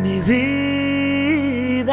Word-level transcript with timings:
mi 0.00 0.20
vida. 0.20 1.90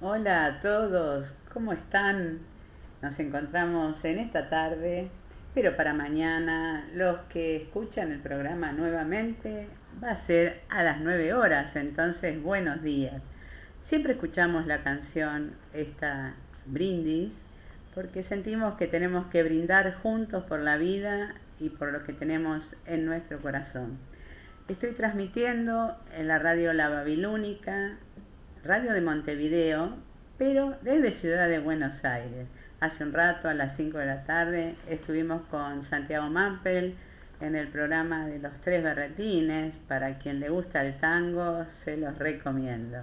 Hola 0.00 0.46
a 0.46 0.60
todos, 0.60 1.34
¿cómo 1.52 1.72
están? 1.72 2.38
Nos 3.02 3.18
encontramos 3.18 4.04
en 4.04 4.20
esta 4.20 4.48
tarde, 4.48 5.10
pero 5.52 5.76
para 5.76 5.92
mañana 5.92 6.88
los 6.94 7.18
que 7.22 7.56
escuchan 7.56 8.12
el 8.12 8.20
programa 8.20 8.72
nuevamente 8.72 9.68
va 10.02 10.10
a 10.10 10.16
ser 10.16 10.62
a 10.68 10.82
las 10.82 11.00
9 11.00 11.34
horas, 11.34 11.76
entonces 11.76 12.42
buenos 12.42 12.82
días. 12.82 13.22
Siempre 13.82 14.14
escuchamos 14.14 14.66
la 14.66 14.82
canción 14.82 15.52
esta 15.72 16.34
brindis 16.66 17.48
porque 17.94 18.22
sentimos 18.22 18.74
que 18.74 18.86
tenemos 18.86 19.26
que 19.26 19.42
brindar 19.42 19.94
juntos 19.96 20.44
por 20.44 20.60
la 20.60 20.76
vida 20.76 21.34
y 21.60 21.70
por 21.70 21.92
lo 21.92 22.02
que 22.02 22.12
tenemos 22.12 22.74
en 22.86 23.04
nuestro 23.04 23.40
corazón. 23.40 23.98
Estoy 24.68 24.92
transmitiendo 24.92 25.96
en 26.16 26.28
la 26.28 26.38
radio 26.38 26.72
La 26.72 26.88
Babilónica 26.88 27.96
Radio 28.64 28.94
de 28.94 29.02
Montevideo, 29.02 29.94
pero 30.38 30.76
desde 30.80 31.12
Ciudad 31.12 31.48
de 31.48 31.58
Buenos 31.58 32.02
Aires. 32.04 32.48
Hace 32.80 33.04
un 33.04 33.12
rato, 33.12 33.48
a 33.48 33.54
las 33.54 33.76
5 33.76 33.98
de 33.98 34.06
la 34.06 34.24
tarde, 34.24 34.74
estuvimos 34.88 35.42
con 35.50 35.84
Santiago 35.84 36.30
Mampel 36.30 36.96
en 37.40 37.56
el 37.56 37.68
programa 37.68 38.26
de 38.26 38.38
los 38.38 38.60
tres 38.60 38.82
berretines. 38.82 39.76
Para 39.88 40.18
quien 40.18 40.40
le 40.40 40.48
gusta 40.48 40.84
el 40.84 40.98
tango, 40.98 41.64
se 41.66 41.96
los 41.96 42.18
recomiendo. 42.18 42.98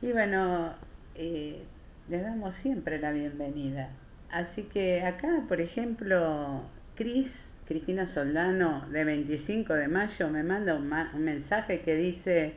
Y 0.00 0.12
bueno, 0.12 0.74
eh, 1.14 1.64
les 2.08 2.22
damos 2.22 2.54
siempre 2.56 2.98
la 2.98 3.10
bienvenida. 3.12 3.90
Así 4.30 4.62
que 4.64 5.02
acá, 5.02 5.42
por 5.48 5.60
ejemplo, 5.60 6.62
Cris, 6.94 7.32
Cristina 7.66 8.06
Soldano, 8.06 8.86
de 8.90 9.04
25 9.04 9.74
de 9.74 9.88
mayo, 9.88 10.28
me 10.28 10.42
manda 10.42 10.74
un, 10.74 10.92
un 10.92 11.24
mensaje 11.24 11.80
que 11.80 11.96
dice, 11.96 12.54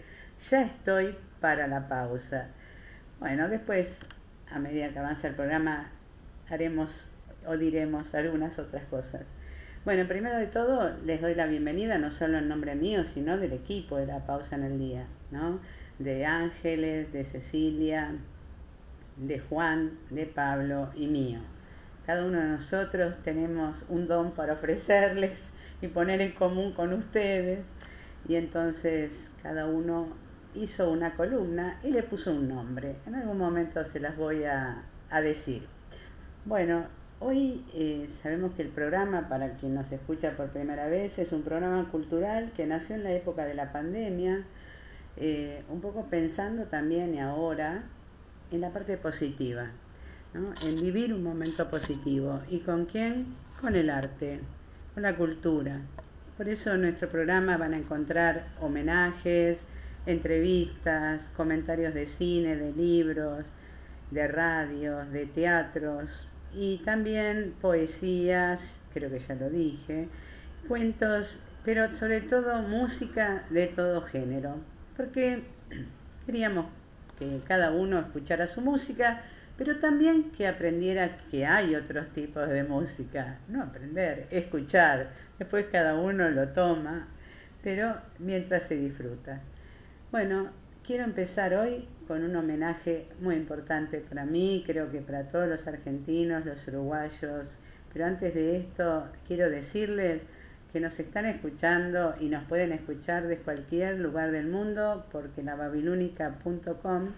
ya 0.50 0.64
estoy 0.64 1.16
para 1.40 1.68
la 1.68 1.88
pausa. 1.88 2.48
Bueno, 3.20 3.48
después, 3.48 3.88
a 4.52 4.60
medida 4.60 4.90
que 4.90 5.00
avanza 5.00 5.28
el 5.28 5.36
programa, 5.36 5.90
haremos 6.50 7.10
o 7.46 7.58
diremos 7.58 8.14
algunas 8.14 8.58
otras 8.60 8.86
cosas. 8.86 9.22
Bueno, 9.84 10.08
primero 10.08 10.38
de 10.38 10.46
todo, 10.46 10.96
les 11.06 11.22
doy 11.22 11.34
la 11.34 11.48
bienvenida, 11.48 11.98
no 11.98 12.12
solo 12.12 12.38
en 12.38 12.48
nombre 12.48 12.76
mío, 12.76 13.04
sino 13.04 13.40
del 13.40 13.54
equipo 13.54 13.98
de 13.98 14.06
la 14.06 14.28
pausa 14.28 14.56
en 14.56 14.64
el 14.64 14.78
día, 14.78 15.08
¿no? 15.32 15.60
De 15.98 16.24
Ángeles, 16.24 17.12
de 17.12 17.26
Cecilia, 17.26 18.12
de 19.18 19.40
Juan, 19.40 19.98
de 20.12 20.28
Pablo 20.28 20.92
y 20.96 21.08
mío. 21.08 21.40
Cada 22.06 22.24
uno 22.26 22.40
de 22.40 22.48
nosotros 22.48 23.18
tenemos 23.24 23.84
un 23.90 24.08
don 24.08 24.34
para 24.34 24.54
ofrecerles 24.54 25.50
y 25.82 25.88
poner 25.88 26.22
en 26.22 26.34
común 26.34 26.74
con 26.74 26.94
ustedes 26.94 27.72
y 28.28 28.36
entonces 28.36 29.32
cada 29.42 29.66
uno 29.66 30.10
hizo 30.54 30.92
una 30.92 31.16
columna 31.16 31.80
y 31.84 31.90
le 31.90 32.04
puso 32.04 32.32
un 32.32 32.50
nombre. 32.50 32.98
En 33.08 33.16
algún 33.16 33.40
momento 33.40 33.84
se 33.84 34.00
las 34.00 34.16
voy 34.16 34.44
a, 34.44 34.84
decir. 35.24 35.68
Bueno, 36.46 36.86
hoy 37.22 37.64
eh, 37.74 38.10
sabemos 38.22 38.54
que 38.56 38.64
el 38.64 38.70
programa, 38.70 39.30
para 39.30 39.54
quien 39.54 39.76
nos 39.76 39.92
escucha 39.92 40.36
por 40.36 40.50
primera 40.50 40.88
vez, 40.88 41.18
es 41.20 41.32
un 41.32 41.44
programa 41.44 41.88
cultural 41.90 42.52
que 42.52 42.66
nació 42.66 42.96
en 42.96 43.04
la 43.04 43.12
época 43.12 43.46
de 43.46 43.54
la 43.54 43.72
pandemia, 43.72 44.44
eh, 45.18 45.64
un 45.70 45.82
poco 45.82 46.08
pensando 46.08 46.64
también 46.66 47.18
ahora 47.20 47.84
en 48.52 48.62
la 48.62 48.72
parte 48.72 48.98
positiva, 48.98 49.68
en 50.34 50.82
vivir 50.82 51.14
un 51.14 51.24
momento 51.24 51.70
positivo. 51.70 52.42
¿Y 52.50 52.60
con 52.60 52.86
quién? 52.86 53.28
Con 53.62 53.76
el 53.76 53.90
arte, 53.90 54.40
con 54.94 55.04
la 55.04 55.16
cultura. 55.16 55.80
Por 56.38 56.50
eso 56.50 56.74
en 56.74 56.82
nuestro 56.82 57.08
programa 57.08 57.56
van 57.56 57.76
a 57.76 57.78
encontrar 57.78 58.48
homenajes, 58.60 59.60
entrevistas, 60.08 61.30
comentarios 61.38 61.94
de 61.94 62.08
cine, 62.08 62.56
de 62.56 62.74
libros, 62.74 63.46
de 64.10 64.28
radios, 64.28 65.12
de 65.12 65.28
teatros 65.28 66.28
y 66.54 66.78
también 66.80 67.54
poesías, 67.62 68.62
creo 68.94 69.10
que 69.10 69.20
ya 69.20 69.36
lo 69.36 69.50
dije, 69.50 70.08
cuentos, 70.68 71.40
pero 71.64 71.94
sobre 71.96 72.22
todo 72.22 72.62
música 72.64 73.44
de 73.50 73.68
todo 73.68 74.02
género, 74.02 74.56
porque 74.98 75.44
queríamos 76.26 76.66
que 77.18 77.40
cada 77.48 77.72
uno 77.72 78.00
escuchara 78.00 78.48
su 78.48 78.62
música, 78.62 79.22
pero 79.58 79.78
también 79.78 80.32
que 80.32 80.48
aprendiera 80.48 81.18
que 81.30 81.46
hay 81.46 81.76
otros 81.76 82.10
tipos 82.10 82.50
de 82.50 82.64
música, 82.64 83.38
no 83.48 83.62
aprender, 83.62 84.28
escuchar, 84.32 85.12
después 85.38 85.68
cada 85.72 85.96
uno 85.96 86.30
lo 86.30 86.50
toma, 86.50 87.08
pero 87.64 87.96
mientras 88.18 88.64
se 88.64 88.76
disfruta. 88.76 89.42
Bueno, 90.12 90.50
quiero 90.84 91.04
empezar 91.04 91.54
hoy 91.54 91.88
con 92.12 92.26
un 92.26 92.36
homenaje 92.36 93.08
muy 93.22 93.36
importante 93.36 94.00
para 94.02 94.26
mí, 94.26 94.66
creo 94.68 94.92
que 94.92 95.00
para 95.00 95.30
todos 95.30 95.48
los 95.48 95.66
argentinos, 95.66 96.46
los 96.46 96.68
uruguayos, 96.68 97.58
pero 97.94 98.06
antes 98.06 98.34
de 98.34 98.58
esto 98.58 99.08
quiero 99.26 99.50
decirles 99.50 100.22
que 100.74 100.82
nos 100.82 101.00
están 101.00 101.26
escuchando 101.26 102.14
y 102.20 102.28
nos 102.28 102.44
pueden 102.50 102.74
escuchar 102.74 103.28
de 103.28 103.38
cualquier 103.38 103.98
lugar 104.00 104.32
del 104.32 104.48
mundo 104.48 105.06
porque 105.10 105.42
la 105.42 105.56
babilónica.com 105.56 107.12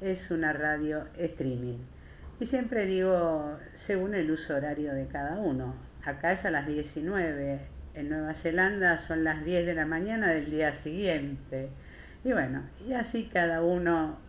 es 0.00 0.30
una 0.30 0.54
radio 0.54 1.04
streaming. 1.18 1.80
Y 2.40 2.46
siempre 2.46 2.86
digo 2.86 3.58
según 3.74 4.14
el 4.14 4.30
uso 4.30 4.56
horario 4.56 4.94
de 4.94 5.08
cada 5.08 5.36
uno. 5.36 5.74
Acá 6.06 6.32
es 6.32 6.46
a 6.46 6.50
las 6.50 6.66
19, 6.66 7.60
en 7.92 8.08
Nueva 8.08 8.32
Zelanda 8.32 8.98
son 8.98 9.24
las 9.24 9.44
10 9.44 9.66
de 9.66 9.74
la 9.74 9.84
mañana 9.84 10.28
del 10.28 10.50
día 10.50 10.72
siguiente. 10.72 11.68
Y 12.24 12.32
bueno, 12.32 12.62
y 12.88 12.94
así 12.94 13.28
cada 13.30 13.60
uno 13.62 14.26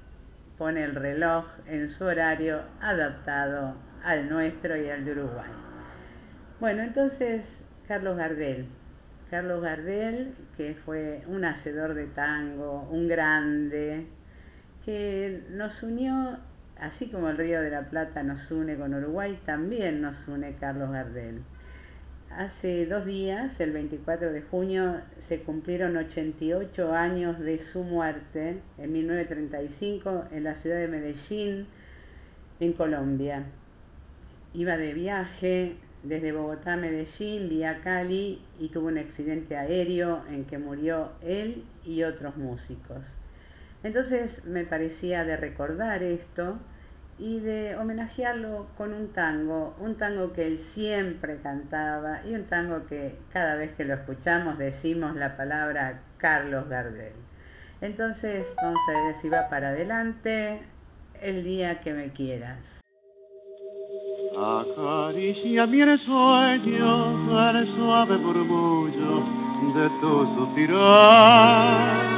pone 0.60 0.84
el 0.84 0.94
reloj 0.94 1.46
en 1.68 1.88
su 1.88 2.04
horario 2.04 2.60
adaptado 2.82 3.76
al 4.04 4.30
nuestro 4.30 4.76
y 4.76 4.90
al 4.90 5.06
de 5.06 5.14
Uruguay. 5.14 5.50
Bueno, 6.60 6.84
entonces 6.84 7.64
Carlos 7.88 8.18
Gardel. 8.18 8.68
Carlos 9.32 9.62
Gardel, 9.62 10.36
que 10.58 10.76
fue 10.76 11.24
un 11.28 11.46
hacedor 11.46 11.94
de 11.94 12.08
tango, 12.08 12.90
un 12.92 13.08
grande, 13.08 14.08
que 14.84 15.46
nos 15.52 15.82
unió, 15.82 16.40
así 16.78 17.10
como 17.10 17.30
el 17.30 17.38
Río 17.38 17.62
de 17.62 17.70
la 17.70 17.84
Plata 17.84 18.22
nos 18.24 18.52
une 18.52 18.76
con 18.76 18.94
Uruguay, 18.94 19.40
también 19.46 20.02
nos 20.02 20.28
une 20.28 20.56
Carlos 20.60 20.92
Gardel. 20.92 21.42
Hace 22.30 22.86
dos 22.86 23.06
días, 23.06 23.60
el 23.60 23.72
24 23.72 24.32
de 24.32 24.44
junio, 24.44 25.02
se 25.18 25.42
cumplieron 25.42 25.98
88 25.98 26.94
años 26.94 27.40
de 27.40 27.58
su 27.58 27.84
muerte 27.84 28.62
en 28.78 28.92
1935 28.94 30.26
en 30.32 30.44
la 30.44 30.56
ciudad 30.56 30.78
de 30.78 30.88
Medellín, 30.88 31.66
en 32.60 32.74
Colombia. 32.74 33.46
Iba 34.54 34.78
de 34.78 34.94
viaje 34.94 35.76
desde 36.04 36.32
Bogotá 36.32 36.74
a 36.74 36.78
Medellín, 36.78 37.50
vía 37.50 37.82
Cali 37.84 38.40
y 38.60 38.70
tuvo 38.70 38.88
un 38.88 39.00
accidente 39.00 39.58
aéreo 39.58 40.24
en 40.30 40.46
que 40.46 40.60
murió 40.60 41.14
él 41.24 41.64
y 41.84 42.04
otros 42.04 42.38
músicos. 42.38 43.06
Entonces 43.84 44.46
me 44.46 44.66
parecía 44.66 45.24
de 45.26 45.36
recordar 45.36 46.04
esto 46.04 46.60
y 47.20 47.42
de 47.42 47.76
homenajearlo 47.76 48.68
con 48.78 48.94
un 48.94 49.12
tango, 49.12 49.76
un 49.80 49.96
tango 49.96 50.32
que 50.32 50.48
él 50.48 50.58
siempre 50.58 51.38
cantaba 51.42 52.22
y 52.26 52.34
un 52.34 52.46
tango 52.46 52.86
que 52.88 53.18
cada 53.34 53.56
vez 53.56 53.74
que 53.74 53.84
lo 53.84 53.96
escuchamos 53.96 54.58
decimos 54.58 55.16
la 55.18 55.36
palabra 55.36 56.02
Carlos 56.18 56.70
Gardel. 56.70 57.12
Entonces 57.82 58.54
vamos 58.62 58.80
a 58.88 59.06
ver 59.06 59.16
si 59.16 59.28
va 59.28 59.50
para 59.50 59.70
adelante 59.70 60.62
el 61.22 61.44
día 61.44 61.82
que 61.82 61.94
me 61.94 62.12
quieras. 62.14 62.82
Acaricia 64.38 65.68
mi 65.68 65.80
sueño 66.06 67.38
al 67.38 67.76
suave 67.76 68.18
murmullo 68.18 69.24
de 69.76 69.90
tu 70.00 70.36
suspirar. 70.36 72.10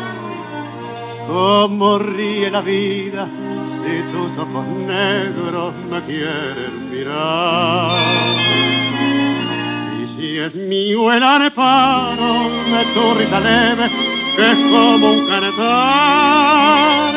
Como 1.27 1.97
ríe 1.97 2.51
la 2.51 2.61
vida 2.61 3.60
si 3.83 3.93
tus 4.11 4.31
ojos 4.37 4.65
negros 4.67 5.73
me 5.89 5.99
quieren 6.05 6.89
mirar. 6.91 8.37
Y 9.99 10.01
si 10.15 10.27
es 10.37 10.53
mío 10.55 11.11
el 11.11 11.23
areparo 11.23 12.49
de 12.71 12.85
tu 12.93 13.13
risa 13.15 13.39
leve, 13.39 13.89
que 14.35 14.51
es 14.51 14.57
como 14.71 15.11
un 15.13 15.27
cantar, 15.27 17.13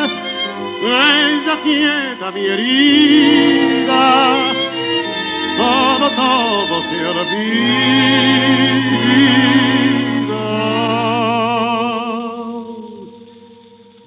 ella 0.85 1.55
quieta 1.63 2.31
mi 2.31 2.45
herida, 2.45 4.03
todo, 5.57 6.09
todo 6.11 6.83
se 6.83 7.05
olvida. 7.05 7.95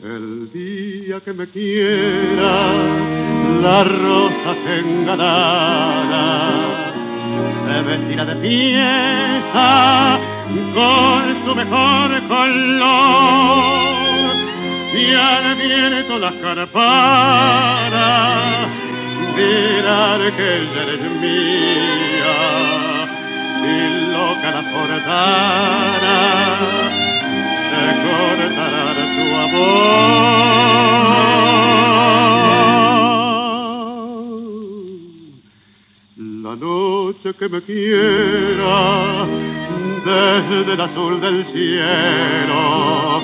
El 0.02 0.50
día 0.52 1.20
que 1.24 1.32
me 1.32 1.46
quiera, 1.48 1.97
enganada 5.08 6.24
se 7.64 7.82
vestirá 7.82 8.24
de 8.24 8.36
fiesta 8.36 10.20
con 10.74 11.44
su 11.44 11.54
mejor 11.54 12.28
color. 12.28 13.98
Y 14.94 15.14
al 15.14 15.54
viento 15.56 16.18
las 16.18 16.34
carparas 16.34 16.78
dirán 19.36 20.20
que 20.36 20.56
ella 20.56 20.82
eres 20.82 21.00
mía. 21.22 22.38
Y 23.64 23.76
loca 24.12 24.50
la 24.50 24.62
portara 24.72 25.67
noche 37.08 37.32
que 37.38 37.48
me 37.48 37.62
quiera 37.62 39.26
desde 40.04 40.72
el 40.74 40.80
azul 40.80 41.20
del 41.22 41.46
cielo. 41.52 43.22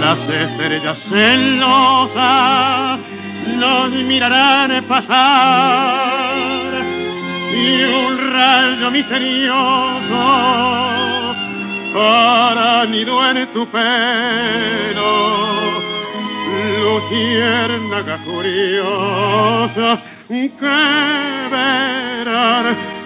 Las 0.00 0.18
estrellas 0.26 0.98
celosas 1.10 3.00
nos 3.58 3.90
mirarán 3.90 4.84
pasar 4.86 6.24
y 7.52 7.84
un 7.84 8.32
rayo 8.32 8.90
misterioso 8.90 10.24
para 11.94 12.86
nido 12.86 13.30
en 13.30 13.52
tu 13.52 13.66
pelo. 13.66 15.44
Luciérnaga 16.80 18.24
curiosa 18.24 20.02
que 20.28 21.48
verán 21.50 22.93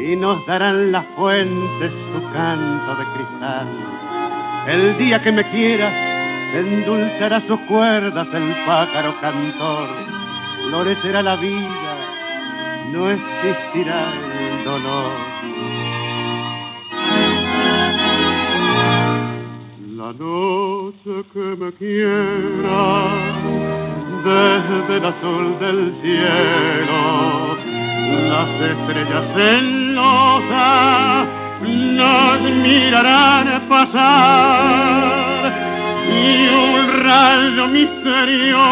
y 0.00 0.16
nos 0.16 0.44
darán 0.46 0.92
las 0.92 1.04
fuentes 1.16 1.92
su 2.12 2.32
canto 2.32 2.96
de 2.96 3.04
cristal. 3.14 3.68
El 4.66 4.98
día 4.98 5.22
que 5.22 5.32
me 5.32 5.48
quiera, 5.50 5.90
endulzará 6.54 7.40
sus 7.46 7.60
cuerdas 7.60 8.28
el 8.32 8.54
pájaro 8.66 9.20
cantor, 9.20 9.88
florecerá 10.68 11.22
la 11.22 11.36
vida, 11.36 11.96
no 12.92 13.10
existirá 13.10 14.12
el 14.12 14.64
dolor. 14.64 15.12
La 19.96 20.12
noche 20.12 21.24
que 21.32 21.56
me 21.56 21.72
quiera 21.72 23.34
desde 24.24 24.96
el 24.96 25.04
azul 25.04 25.58
del 25.58 25.94
cielo, 26.02 27.63
las 28.12 28.48
estrellas 28.60 29.24
celosas 29.36 31.28
nos 31.62 32.40
mirarán 32.40 33.68
pasar 33.68 35.52
y 36.08 36.48
un 36.48 37.02
rayo 37.02 37.68
misterioso 37.68 38.62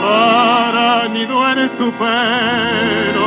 para 0.00 1.08
nido 1.08 1.48
en 1.50 1.68
tu 1.78 1.90
pelo. 1.92 3.26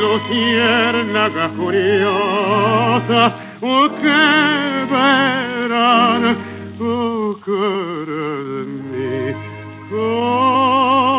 Luciérnaga 0.00 1.48
curiosa 1.56 3.22
oh, 3.60 3.88
que 4.00 4.22
verán 4.92 6.36
oh, 6.80 7.36
de 8.06 8.64
mi 8.66 9.34
Qué 9.90 11.13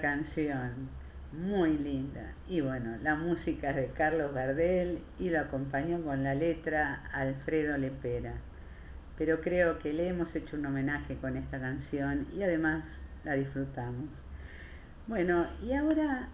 canción, 0.00 0.88
muy 1.32 1.76
linda. 1.76 2.32
Y 2.48 2.60
bueno, 2.60 2.96
la 3.02 3.14
música 3.14 3.70
es 3.70 3.76
de 3.76 3.86
Carlos 3.88 4.32
Gardel 4.32 5.00
y 5.18 5.30
lo 5.30 5.40
acompañó 5.40 6.02
con 6.02 6.22
la 6.22 6.34
letra 6.34 7.08
Alfredo 7.12 7.76
Lepera. 7.76 8.34
Pero 9.16 9.40
creo 9.40 9.78
que 9.78 9.92
le 9.92 10.08
hemos 10.08 10.34
hecho 10.34 10.56
un 10.56 10.66
homenaje 10.66 11.16
con 11.16 11.36
esta 11.36 11.60
canción 11.60 12.26
y 12.36 12.42
además 12.42 13.02
la 13.24 13.34
disfrutamos. 13.34 14.08
Bueno, 15.06 15.46
y 15.62 15.72
ahora 15.72 16.28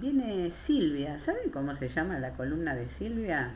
viene 0.00 0.50
Silvia. 0.50 1.18
¿Saben 1.18 1.50
cómo 1.50 1.74
se 1.74 1.88
llama 1.88 2.18
la 2.18 2.32
columna 2.32 2.74
de 2.74 2.88
Silvia? 2.88 3.54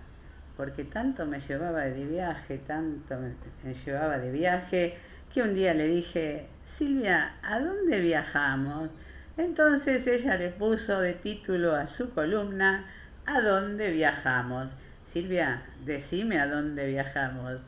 Porque 0.56 0.84
tanto 0.84 1.26
me 1.26 1.40
llevaba 1.40 1.82
de 1.82 2.06
viaje, 2.06 2.58
tanto 2.58 3.16
me 3.64 3.74
llevaba 3.74 4.18
de 4.18 4.30
viaje, 4.30 4.94
que 5.34 5.42
un 5.42 5.52
día 5.52 5.74
le 5.74 5.88
dije, 5.88 6.46
Silvia, 6.62 7.34
¿a 7.42 7.58
dónde 7.58 7.98
viajamos? 7.98 8.92
Entonces 9.36 10.06
ella 10.06 10.36
le 10.36 10.50
puso 10.50 11.00
de 11.00 11.14
título 11.14 11.74
a 11.74 11.88
su 11.88 12.10
columna, 12.10 12.86
¿A 13.26 13.40
dónde 13.40 13.90
viajamos? 13.90 14.70
Silvia, 15.12 15.64
decime 15.84 16.38
a 16.38 16.46
dónde 16.46 16.86
viajamos. 16.86 17.62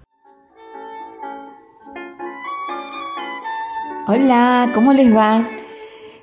Hola, 4.07 4.71
¿cómo 4.73 4.93
les 4.93 5.13
va? 5.13 5.45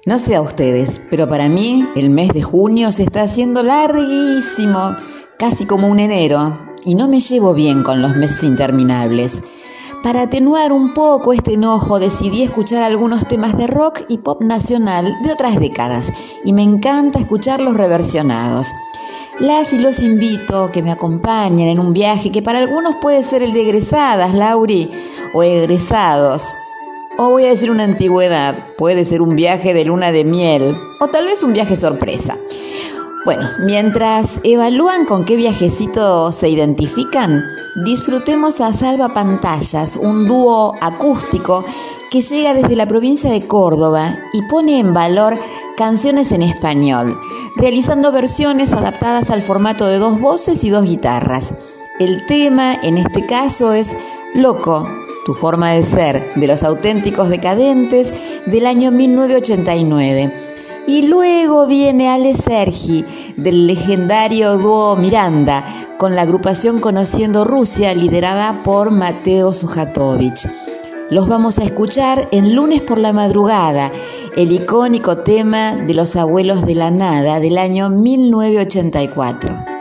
No 0.06 0.20
sé 0.20 0.38
a 0.38 0.42
ustedes, 0.42 1.02
pero 1.10 1.28
para 1.28 1.50
mí 1.50 1.86
el 1.98 2.10
mes 2.10 2.30
de 2.30 2.42
junio 2.42 2.94
se 2.94 3.04
está 3.04 3.24
haciendo 3.24 3.64
larguísimo, 3.64 4.96
casi 5.38 5.66
como 5.66 5.90
un 5.90 6.00
enero, 6.00 6.58
y 6.86 6.96
no 6.96 7.10
me 7.10 7.20
llevo 7.20 7.54
bien 7.54 7.84
con 7.84 8.02
los 8.02 8.16
meses 8.16 8.46
interminables. 8.46 9.42
Para 10.04 10.24
atenuar 10.24 10.74
un 10.74 10.94
poco 10.94 11.32
este 11.32 11.54
enojo 11.54 11.98
decidí 11.98 12.44
escuchar 12.44 12.84
algunos 12.84 13.26
temas 13.26 13.58
de 13.58 13.68
rock 13.68 14.02
y 14.10 14.18
pop 14.18 14.42
nacional 14.42 15.10
de 15.24 15.32
otras 15.32 15.58
décadas, 15.58 16.12
y 16.44 16.52
me 16.52 16.62
encanta 16.62 17.20
escucharlos 17.20 17.78
reversionados. 17.78 18.68
Las 19.40 19.72
y 19.72 19.80
los 19.80 20.04
invito 20.04 20.70
que 20.74 20.84
me 20.84 20.92
acompañen 20.92 21.70
en 21.70 21.80
un 21.80 21.94
viaje 21.94 22.34
que 22.34 22.42
para 22.42 22.60
algunos 22.60 22.96
puede 23.02 23.24
ser 23.24 23.44
el 23.44 23.54
de 23.54 23.62
egresadas, 23.62 24.34
Lauri, 24.34 24.92
o 25.34 25.42
egresados, 25.42 26.54
o 27.18 27.30
voy 27.30 27.46
a 27.46 27.50
decir 27.50 27.72
una 27.72 27.86
antigüedad, 27.86 28.56
puede 28.78 29.06
ser 29.06 29.22
un 29.22 29.38
viaje 29.38 29.74
de 29.74 29.86
luna 29.86 30.12
de 30.12 30.26
miel 30.26 30.76
o 31.00 31.08
tal 31.08 31.26
vez 31.26 31.44
un 31.44 31.54
viaje 31.54 31.78
sorpresa. 31.78 32.38
Bueno, 33.26 33.44
mientras 33.60 34.42
evalúan 34.44 35.06
con 35.06 35.24
qué 35.24 35.38
viajecito 35.38 36.34
se 36.34 36.50
identifican, 36.50 37.42
disfrutemos 37.86 38.60
a 38.60 38.74
Salva 38.74 39.14
Pantallas, 39.14 39.96
un 39.96 40.28
dúo 40.28 40.74
acústico 40.82 41.64
que 42.12 42.20
llega 42.20 42.54
desde 42.54 42.76
la 42.76 42.86
provincia 42.86 43.32
de 43.32 43.48
Córdoba 43.48 44.14
y 44.34 44.42
pone 44.50 44.78
en 44.80 44.94
valor 44.94 45.36
canciones 45.78 46.34
en 46.34 46.42
español, 46.42 47.18
realizando 47.56 48.12
versiones 48.12 48.74
adaptadas 48.74 49.30
al 49.30 49.42
formato 49.42 49.86
de 49.86 50.00
dos 50.00 50.20
voces 50.20 50.62
y 50.66 50.70
dos 50.70 50.84
guitarras. 50.84 51.54
El 52.02 52.26
tema 52.26 52.76
en 52.84 52.98
este 52.98 53.26
caso 53.26 53.72
es 53.72 53.96
Loco, 54.36 54.86
tu 55.26 55.34
forma 55.34 55.72
de 55.72 55.84
ser, 55.84 56.22
de 56.36 56.48
los 56.48 56.62
auténticos 56.62 57.30
decadentes 57.30 58.14
del 58.48 58.66
año 58.66 58.92
1989 58.92 60.53
y 60.88 61.04
luego 61.04 61.68
viene 61.68 62.10
Ale 62.10 62.34
Sergi, 62.34 63.06
del 63.38 63.68
legendario 63.68 64.58
dúo 64.58 64.96
Miranda, 64.96 65.64
con 65.98 66.16
la 66.16 66.24
agrupación 66.24 66.80
Conociendo 66.80 67.46
Rusia, 67.46 67.94
liderada 67.94 68.64
por 68.64 68.92
Mateo 68.92 69.54
Sujatovich. 69.54 70.48
Los 71.10 71.28
vamos 71.28 71.60
a 71.60 71.64
escuchar 71.64 72.28
en 72.32 72.56
lunes 72.56 72.82
por 72.82 72.98
la 72.98 73.14
madrugada, 73.14 73.92
el 74.36 74.52
icónico 74.52 75.20
tema 75.20 75.76
de 75.76 75.94
los 75.94 76.16
abuelos 76.16 76.66
de 76.66 76.76
la 76.76 76.92
nada 76.92 77.40
del 77.40 77.58
año 77.58 77.90
1984. 77.90 79.73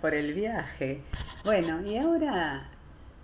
Por 0.00 0.14
el 0.14 0.34
viaje. 0.34 1.02
Bueno, 1.44 1.84
y 1.86 1.96
ahora 1.96 2.68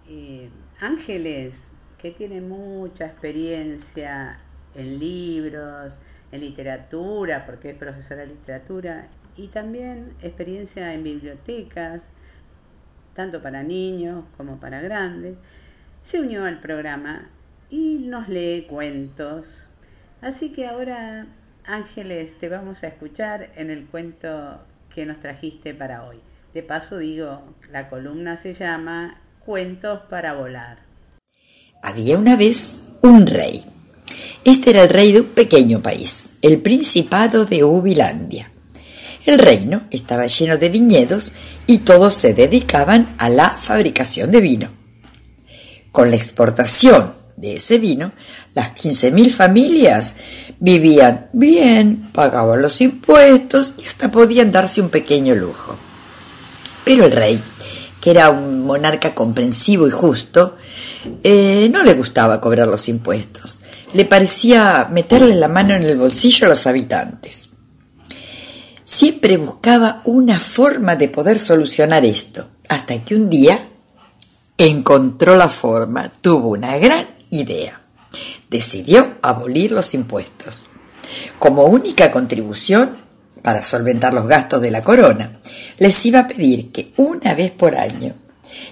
eh, 0.09 0.51
Ángeles, 0.81 1.71
que 1.99 2.11
tiene 2.11 2.41
mucha 2.41 3.07
experiencia 3.07 4.41
en 4.75 4.99
libros, 4.99 6.01
en 6.33 6.41
literatura, 6.41 7.47
porque 7.47 7.71
es 7.71 7.77
profesora 7.77 8.23
de 8.23 8.29
literatura, 8.29 9.09
y 9.37 9.49
también 9.49 10.15
experiencia 10.21 10.93
en 10.93 11.05
bibliotecas, 11.05 12.11
tanto 13.15 13.43
para 13.43 13.63
niños 13.63 14.25
como 14.37 14.59
para 14.59 14.81
grandes, 14.81 15.37
se 16.03 16.21
unió 16.21 16.45
al 16.45 16.61
programa 16.61 17.29
y 17.71 17.99
nos 17.99 18.29
lee 18.29 18.67
cuentos. 18.69 19.69
Así 20.21 20.53
que 20.53 20.67
ahora, 20.67 21.27
Ángeles, 21.65 22.39
te 22.39 22.49
vamos 22.49 22.83
a 22.83 22.89
escuchar 22.89 23.51
en 23.57 23.71
el 23.71 23.87
cuento 23.87 24.65
que 24.93 25.07
nos 25.07 25.21
trajiste 25.21 25.75
para 25.75 26.05
hoy. 26.05 26.21
De 26.55 26.63
paso 26.63 26.99
digo, 26.99 27.41
la 27.71 27.89
columna 27.89 28.37
se 28.37 28.53
llama 28.53 29.23
Cuentos 29.47 30.01
para 30.11 30.35
volar. 30.35 30.81
Había 31.83 32.19
una 32.19 32.37
vez 32.37 32.83
un 33.01 33.27
rey. 33.27 33.65
Este 34.45 34.71
era 34.71 34.83
el 34.83 34.91
rey 34.91 35.13
de 35.13 35.23
un 35.23 35.29
pequeño 35.29 35.81
país, 35.81 36.29
el 36.43 36.61
Principado 36.61 37.47
de 37.47 37.65
Ubilandia. 37.65 38.51
El 39.25 39.39
reino 39.39 39.85
estaba 39.91 40.27
lleno 40.27 40.59
de 40.59 40.69
viñedos 40.69 41.33
y 41.67 41.79
todos 41.79 42.17
se 42.17 42.35
dedicaban 42.35 43.15
a 43.17 43.31
la 43.31 43.49
fabricación 43.49 44.31
de 44.31 44.41
vino. 44.43 44.71
Con 45.91 46.11
la 46.11 46.17
exportación 46.17 47.15
de 47.39 47.55
ese 47.55 47.79
vino, 47.79 48.13
las 48.55 48.75
15.000 48.75 49.31
familias 49.31 50.17
vivían 50.61 51.29
bien, 51.33 52.11
pagaban 52.13 52.61
los 52.61 52.83
impuestos 52.83 53.73
y 53.79 53.87
hasta 53.87 54.11
podían 54.11 54.53
darse 54.53 54.83
un 54.83 54.91
pequeño 54.91 55.35
lujo. 55.35 55.79
Pero 56.85 57.07
el 57.07 57.13
rey, 57.13 57.41
que 58.01 58.11
era 58.11 58.31
un 58.31 58.65
monarca 58.65 59.15
comprensivo 59.15 59.87
y 59.87 59.91
justo, 59.91 60.57
eh, 61.23 61.69
no 61.73 61.83
le 61.83 61.95
gustaba 61.95 62.41
cobrar 62.41 62.69
los 62.69 62.89
impuestos. 62.89 63.61
Le 63.93 64.05
parecía 64.05 64.89
meterle 64.91 65.35
la 65.35 65.49
mano 65.49 65.75
en 65.75 65.83
el 65.83 65.97
bolsillo 65.97 66.47
a 66.47 66.51
los 66.51 66.67
habitantes. 66.67 67.49
Siempre 68.85 69.37
buscaba 69.37 70.03
una 70.05 70.41
forma 70.41 70.97
de 70.97 71.09
poder 71.09 71.39
solucionar 71.39 72.05
esto, 72.05 72.49
hasta 72.69 72.99
que 73.05 73.15
un 73.15 73.31
día 73.31 73.69
encontró 74.59 75.37
la 75.37 75.49
forma, 75.49 76.11
tuvo 76.21 76.49
una 76.49 76.77
gran 76.79 77.07
idea. 77.31 77.81
Decidió 78.51 79.15
abolir 79.23 79.73
los 79.73 79.95
impuestos. 79.95 80.67
Como 81.39 81.65
única 81.65 82.11
contribución, 82.11 82.97
para 83.43 83.63
solventar 83.63 84.15
los 84.15 84.27
gastos 84.27 84.63
de 84.63 84.71
la 84.71 84.83
corona, 84.83 85.41
les 85.79 86.07
iba 86.07 86.21
a 86.21 86.29
pedir 86.29 86.71
que 86.71 86.93
una 86.97 87.35
vez 87.35 87.51
por 87.51 87.77
año, 87.77 88.15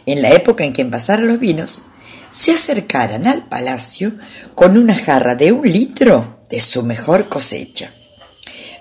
en 0.06 0.22
la 0.22 0.30
época 0.30 0.64
en 0.64 0.72
que 0.72 0.82
envasaran 0.82 1.26
los 1.26 1.40
vinos, 1.40 1.82
se 2.30 2.52
acercaran 2.52 3.26
al 3.26 3.48
palacio 3.48 4.12
con 4.54 4.76
una 4.76 4.94
jarra 4.94 5.34
de 5.34 5.52
un 5.52 5.70
litro 5.70 6.40
de 6.48 6.60
su 6.60 6.82
mejor 6.82 7.28
cosecha. 7.28 7.92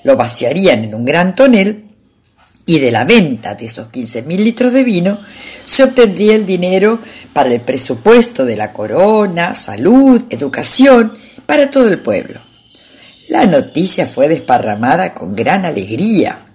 Lo 0.04 0.16
vaciarían 0.16 0.84
en 0.84 0.96
un 0.96 1.06
gran 1.06 1.34
tonel 1.34 1.86
y 2.66 2.80
de 2.80 2.92
la 2.92 3.04
venta 3.04 3.56
de 3.56 3.66
esos 3.66 3.88
15.000 3.88 4.38
litros 4.38 4.72
de 4.72 4.84
vino 4.84 5.20
se 5.66 5.84
obtendría 5.84 6.36
el 6.36 6.46
dinero 6.46 7.00
para 7.34 7.52
el 7.52 7.62
presupuesto 7.62 8.46
de 8.46 8.56
la 8.56 8.72
corona, 8.74 9.56
salud, 9.56 10.24
educación, 10.30 11.18
para 11.46 11.72
todo 11.72 11.90
el 11.90 12.00
pueblo. 12.00 12.40
La 13.30 13.46
noticia 13.46 14.08
fue 14.08 14.28
desparramada 14.28 15.14
con 15.14 15.36
gran 15.36 15.64
alegría. 15.64 16.48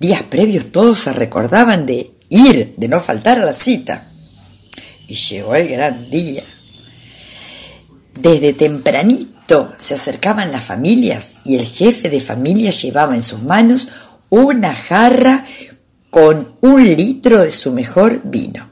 Días 0.00 0.22
previos 0.22 0.72
todos 0.72 1.00
se 1.00 1.12
recordaban 1.12 1.84
de 1.84 2.12
ir, 2.30 2.74
de 2.78 2.88
no 2.88 3.00
faltar 3.00 3.38
a 3.38 3.44
la 3.44 3.52
cita. 3.52 4.10
Y 5.06 5.14
llegó 5.14 5.54
el 5.54 5.68
gran 5.68 6.08
día. 6.08 6.42
Desde 8.18 8.54
tempranito 8.54 9.74
se 9.78 9.92
acercaban 9.92 10.52
las 10.52 10.64
familias 10.64 11.36
y 11.44 11.56
el 11.56 11.66
jefe 11.66 12.08
de 12.08 12.22
familia 12.22 12.70
llevaba 12.70 13.14
en 13.14 13.22
sus 13.22 13.42
manos 13.42 13.88
una 14.30 14.74
jarra 14.74 15.44
con 16.08 16.56
un 16.62 16.96
litro 16.96 17.42
de 17.42 17.50
su 17.50 17.72
mejor 17.72 18.22
vino. 18.24 18.70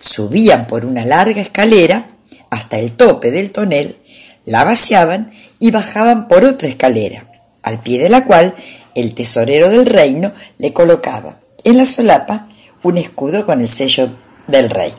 Subían 0.00 0.66
por 0.66 0.84
una 0.84 1.06
larga 1.06 1.42
escalera 1.42 2.08
hasta 2.50 2.80
el 2.80 2.92
tope 2.92 3.30
del 3.30 3.52
tonel, 3.52 3.98
la 4.44 4.64
vaciaban 4.64 5.32
y 5.58 5.70
bajaban 5.70 6.28
por 6.28 6.44
otra 6.44 6.68
escalera, 6.68 7.30
al 7.62 7.80
pie 7.82 7.98
de 7.98 8.08
la 8.08 8.24
cual 8.24 8.54
el 8.94 9.14
tesorero 9.14 9.68
del 9.68 9.86
reino 9.86 10.32
le 10.58 10.72
colocaba 10.72 11.40
en 11.64 11.76
la 11.76 11.86
solapa 11.86 12.48
un 12.82 12.98
escudo 12.98 13.46
con 13.46 13.60
el 13.60 13.68
sello 13.68 14.10
del 14.46 14.70
rey. 14.70 14.92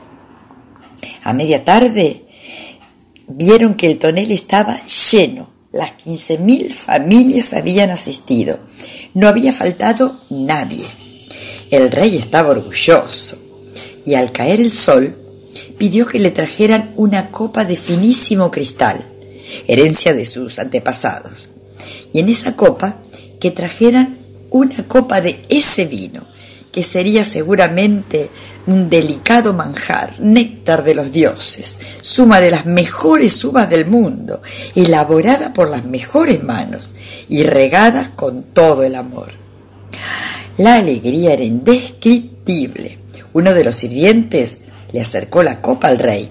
A 1.24 1.34
media 1.34 1.64
tarde 1.64 2.26
vieron 3.28 3.76
que 3.76 3.92
el 3.92 4.00
tonel 4.00 4.32
estaba 4.32 4.80
lleno 4.86 5.54
las 5.74 5.92
quince 5.94 6.38
mil 6.38 6.72
familias 6.72 7.52
habían 7.54 7.90
asistido. 7.90 8.60
No 9.16 9.28
había 9.28 9.52
faltado 9.52 10.20
nadie. 10.30 10.86
El 11.72 11.90
rey 11.92 12.16
estaba 12.16 12.52
orgulloso 12.52 13.40
y 14.06 14.14
al 14.14 14.32
caer 14.32 14.62
el 14.62 14.72
sol 14.72 15.18
pidió 15.80 16.06
que 16.06 16.20
le 16.20 16.30
trajeran 16.30 16.94
una 16.96 17.32
copa 17.32 17.66
de 17.66 17.76
finísimo 17.76 18.52
cristal, 18.52 19.04
herencia 19.68 20.14
de 20.14 20.26
sus 20.26 20.60
antepasados. 20.60 21.50
Y 22.12 22.20
en 22.20 22.30
esa 22.30 22.56
copa 22.56 22.98
que 23.40 23.52
trajeran 23.52 24.18
una 24.50 24.88
copa 24.88 25.20
de 25.20 25.46
ese 25.50 25.86
vino, 25.86 26.28
que 26.72 26.84
sería 26.84 27.24
seguramente 27.24 28.30
un 28.66 28.90
delicado 28.90 29.54
manjar, 29.54 30.20
néctar 30.20 30.84
de 30.84 30.96
los 30.96 31.12
dioses, 31.12 31.80
suma 32.02 32.42
de 32.42 32.50
las 32.50 32.66
mejores 32.66 33.44
uvas 33.44 33.70
del 33.70 33.86
mundo, 33.86 34.42
elaborada 34.76 35.54
por 35.54 35.70
las 35.70 35.86
mejores 35.86 36.44
manos 36.44 36.94
y 37.30 37.44
regada 37.44 38.16
con 38.16 38.44
todo 38.44 38.84
el 38.84 38.96
amor. 38.96 39.34
La 40.58 40.76
alegría 40.76 41.34
era 41.34 41.44
indescriptible. 41.44 43.00
Uno 43.34 43.54
de 43.54 43.64
los 43.64 43.76
sirvientes 43.76 44.58
le 44.92 45.02
acercó 45.02 45.44
la 45.44 45.62
copa 45.62 45.88
al 45.88 46.00
rey 46.00 46.30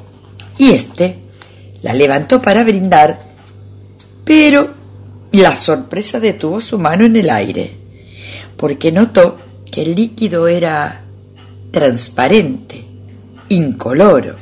y 0.59 0.73
éste 0.73 1.22
la 1.83 1.93
levantó 1.95 2.41
para 2.41 2.65
brindar, 2.65 3.19
pero 4.25 4.71
la 5.33 5.57
sorpresa 5.57 6.21
detuvo 6.21 6.61
su 6.61 6.79
mano 6.79 7.05
en 7.05 7.17
el 7.17 7.31
aire, 7.31 7.75
porque 8.57 8.93
notó 8.93 9.39
que 9.71 9.83
el 9.83 9.95
líquido 9.95 10.49
era 10.49 11.03
transparente, 11.71 12.85
incoloro. 13.49 14.37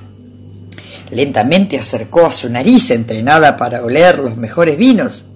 Lentamente 1.11 1.79
acercó 1.79 2.26
a 2.26 2.31
su 2.31 2.48
nariz 2.50 2.90
entrenada 2.90 3.57
para 3.57 3.83
oler 3.85 4.18
los 4.18 4.37
mejores 4.37 4.76
vinos 4.76 5.26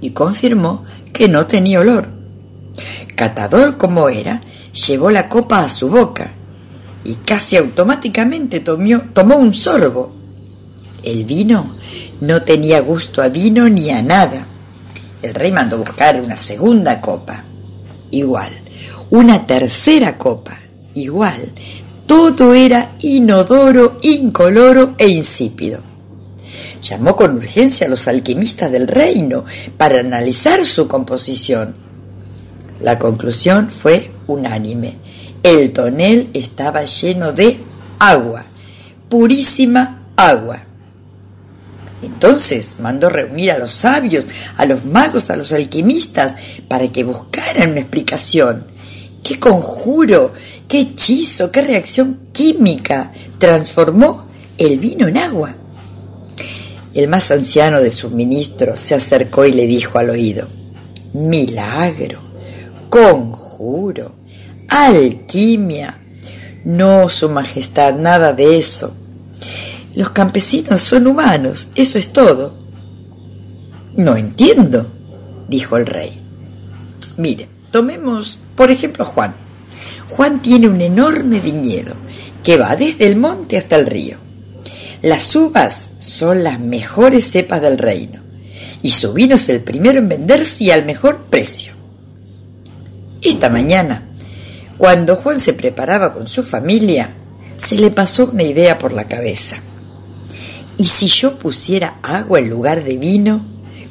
y 0.00 0.10
confirmó 0.10 0.84
que 1.12 1.28
no 1.28 1.46
tenía 1.46 1.80
olor. 1.80 2.08
Catador 3.14 3.76
como 3.76 4.08
era, 4.08 4.42
llevó 4.86 5.10
la 5.10 5.28
copa 5.28 5.64
a 5.64 5.68
su 5.68 5.88
boca 5.88 6.32
y 7.04 7.14
casi 7.14 7.56
automáticamente 7.56 8.60
tomó, 8.60 9.00
tomó 9.12 9.36
un 9.36 9.54
sorbo. 9.54 10.14
El 11.06 11.24
vino 11.24 11.76
no 12.20 12.42
tenía 12.42 12.80
gusto 12.80 13.22
a 13.22 13.28
vino 13.28 13.68
ni 13.68 13.90
a 13.90 14.02
nada. 14.02 14.44
El 15.22 15.34
rey 15.34 15.52
mandó 15.52 15.78
buscar 15.78 16.20
una 16.20 16.36
segunda 16.36 17.00
copa. 17.00 17.44
Igual, 18.10 18.50
una 19.10 19.46
tercera 19.46 20.18
copa 20.18 20.58
igual. 20.96 21.52
Todo 22.06 22.54
era 22.54 22.96
inodoro, 23.00 23.98
incoloro 24.02 24.94
e 24.98 25.06
insípido. 25.06 25.80
Llamó 26.82 27.14
con 27.14 27.36
urgencia 27.36 27.86
a 27.86 27.90
los 27.90 28.08
alquimistas 28.08 28.72
del 28.72 28.88
reino 28.88 29.44
para 29.76 30.00
analizar 30.00 30.64
su 30.66 30.88
composición. 30.88 31.76
La 32.80 32.98
conclusión 32.98 33.70
fue 33.70 34.10
unánime. 34.26 34.96
El 35.44 35.72
tonel 35.72 36.30
estaba 36.34 36.84
lleno 36.84 37.32
de 37.32 37.60
agua, 38.00 38.46
purísima 39.08 40.08
agua. 40.16 40.65
Entonces 42.06 42.76
mandó 42.80 43.10
reunir 43.10 43.50
a 43.50 43.58
los 43.58 43.72
sabios, 43.72 44.26
a 44.56 44.64
los 44.64 44.84
magos, 44.84 45.30
a 45.30 45.36
los 45.36 45.52
alquimistas, 45.52 46.36
para 46.68 46.88
que 46.88 47.04
buscaran 47.04 47.72
una 47.72 47.80
explicación. 47.80 48.64
¿Qué 49.22 49.40
conjuro 49.40 50.32
qué 50.68 50.80
hechizo, 50.80 51.50
qué 51.50 51.62
reacción 51.62 52.18
química 52.32 53.12
transformó 53.38 54.26
el 54.58 54.78
vino 54.78 55.06
en 55.08 55.18
agua. 55.18 55.54
El 56.94 57.08
más 57.08 57.30
anciano 57.30 57.80
de 57.80 57.90
sus 57.90 58.10
ministros 58.10 58.80
se 58.80 58.94
acercó 58.94 59.44
y 59.44 59.52
le 59.52 59.66
dijo 59.66 59.98
al 59.98 60.10
oído, 60.10 60.48
milagro, 61.12 62.20
conjuro, 62.88 64.14
alquimia. 64.68 66.00
No, 66.64 67.08
Su 67.08 67.28
Majestad, 67.28 67.94
nada 67.94 68.32
de 68.32 68.58
eso. 68.58 68.92
Los 69.96 70.10
campesinos 70.10 70.80
son 70.82 71.08
humanos, 71.08 71.66
eso 71.74 71.98
es 71.98 72.12
todo. 72.12 72.54
No 73.96 74.16
entiendo, 74.16 74.86
dijo 75.48 75.76
el 75.76 75.86
rey. 75.86 76.22
Mire, 77.16 77.48
tomemos, 77.72 78.38
por 78.54 78.70
ejemplo, 78.70 79.04
Juan 79.04 79.46
Juan 80.08 80.40
tiene 80.40 80.68
un 80.68 80.80
enorme 80.80 81.40
viñedo 81.40 81.94
que 82.42 82.56
va 82.56 82.76
desde 82.76 83.06
el 83.06 83.16
monte 83.16 83.56
hasta 83.58 83.76
el 83.76 83.86
río. 83.86 84.18
Las 85.02 85.34
uvas 85.34 85.88
son 85.98 86.44
las 86.44 86.60
mejores 86.60 87.30
cepas 87.30 87.60
del 87.60 87.78
reino 87.78 88.22
y 88.82 88.90
su 88.90 89.12
vino 89.12 89.34
es 89.34 89.48
el 89.48 89.60
primero 89.60 89.98
en 89.98 90.08
venderse 90.08 90.64
y 90.64 90.70
al 90.70 90.84
mejor 90.84 91.26
precio. 91.28 91.72
Esta 93.20 93.48
mañana, 93.48 94.08
cuando 94.78 95.16
Juan 95.16 95.40
se 95.40 95.54
preparaba 95.54 96.12
con 96.12 96.26
su 96.26 96.42
familia, 96.44 97.14
se 97.56 97.76
le 97.76 97.90
pasó 97.90 98.30
una 98.30 98.44
idea 98.44 98.78
por 98.78 98.92
la 98.92 99.04
cabeza. 99.04 99.56
¿Y 100.78 100.84
si 100.84 101.06
yo 101.06 101.38
pusiera 101.38 101.98
agua 102.02 102.38
en 102.38 102.50
lugar 102.50 102.84
de 102.84 102.96
vino? 102.98 103.44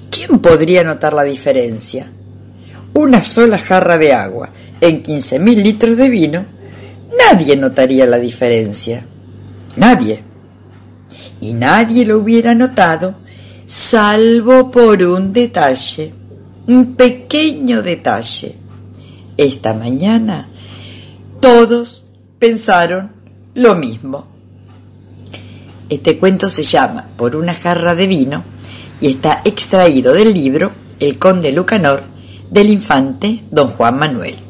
¿Quién 0.10 0.40
podría 0.40 0.84
notar 0.84 1.14
la 1.14 1.24
diferencia? 1.24 2.12
Una 2.94 3.24
sola 3.24 3.58
jarra 3.58 3.98
de 3.98 4.14
agua 4.14 4.52
en 4.80 5.02
15.000 5.02 5.64
litros 5.64 5.98
de 5.98 6.10
vino, 6.10 6.46
nadie 7.18 7.56
notaría 7.56 8.06
la 8.06 8.20
diferencia. 8.20 9.06
Nadie. 9.76 10.24
Y 11.42 11.54
nadie 11.54 12.06
lo 12.06 12.20
hubiera 12.20 12.54
notado, 12.54 13.16
salvo 13.66 14.72
por 14.72 15.02
un 15.04 15.34
detalle, 15.34 16.14
un 16.68 16.96
pequeño 16.96 17.82
detalle. 17.82 18.56
Esta 19.38 19.74
mañana 19.74 20.48
todos 21.42 22.08
pensaron 22.40 23.12
lo 23.54 23.76
mismo. 23.76 24.35
Este 25.90 26.18
cuento 26.18 26.50
se 26.50 26.64
llama 26.64 27.10
Por 27.16 27.36
una 27.36 27.54
jarra 27.54 27.94
de 27.94 28.08
vino 28.08 28.44
y 29.00 29.12
está 29.12 29.42
extraído 29.46 30.14
del 30.14 30.34
libro 30.34 30.72
El 31.00 31.20
conde 31.20 31.52
Lucanor 31.52 32.02
del 32.50 32.70
infante 32.70 33.44
don 33.52 33.70
Juan 33.70 34.00
Manuel. 34.00 34.45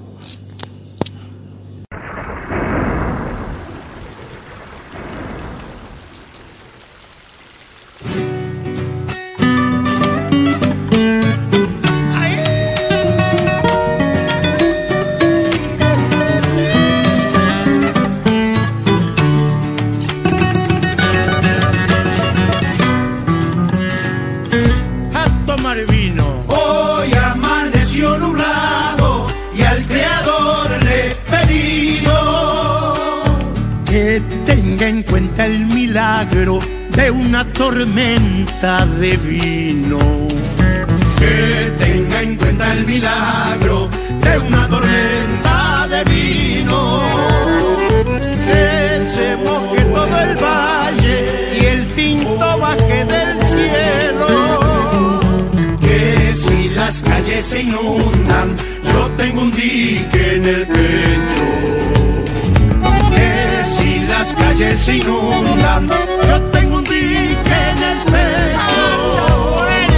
Se 64.86 64.98
inundan, 64.98 65.88
yo 66.28 66.42
tengo 66.52 66.78
un 66.78 66.84
dique 66.84 67.62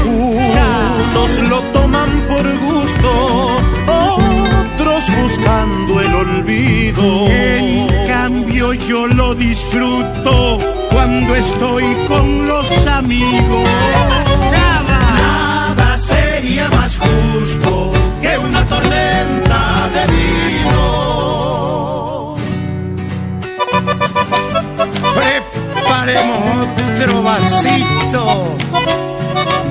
unos 0.06 1.32
lo 1.50 1.60
toman 1.74 2.10
por 2.30 2.46
gusto, 2.68 3.10
otros 3.86 5.04
buscando 5.22 6.00
el 6.00 6.16
olvido. 6.16 7.28
En 7.28 8.08
cambio 8.08 8.72
yo 8.74 9.08
lo 9.08 9.36
disfruto 9.36 10.58
cuando 10.90 11.36
estoy 11.36 11.84
con 12.08 12.48
los 12.48 12.88
amigos. 12.88 13.70
Nada 14.52 15.98
sería 15.98 16.70
más 16.70 16.98
justo 16.98 17.92
que 18.22 18.38
una 18.38 18.57
Preparemos 26.08 26.70
otro 26.96 27.22
vasito 27.22 28.56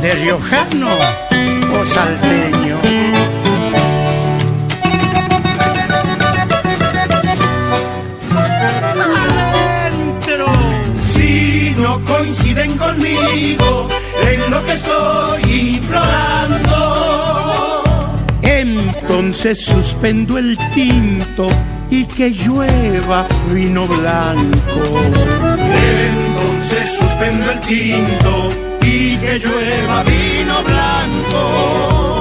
de 0.03 0.15
riojano 0.17 0.89
o 1.73 1.85
salteño. 1.87 2.56
Entonces 19.39 19.67
suspendo 19.67 20.39
el 20.39 20.57
tinto 20.73 21.47
y 21.91 22.07
que 22.07 22.31
llueva 22.31 23.27
vino 23.53 23.87
blanco. 23.87 24.81
Entonces 26.01 26.97
suspendo 26.99 27.51
el 27.51 27.61
tinto 27.61 28.49
y 28.81 29.15
que 29.19 29.39
llueva 29.39 30.03
vino 30.05 30.63
blanco. 30.65 32.21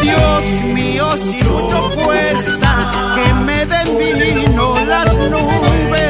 Dios 0.00 0.64
mío, 0.72 1.14
si 1.22 1.44
mucho 1.44 1.90
cuesta 2.02 2.90
que 3.16 3.34
me 3.44 3.66
den 3.66 3.98
vino 3.98 4.76
las 4.86 5.14
nubes. 5.18 6.00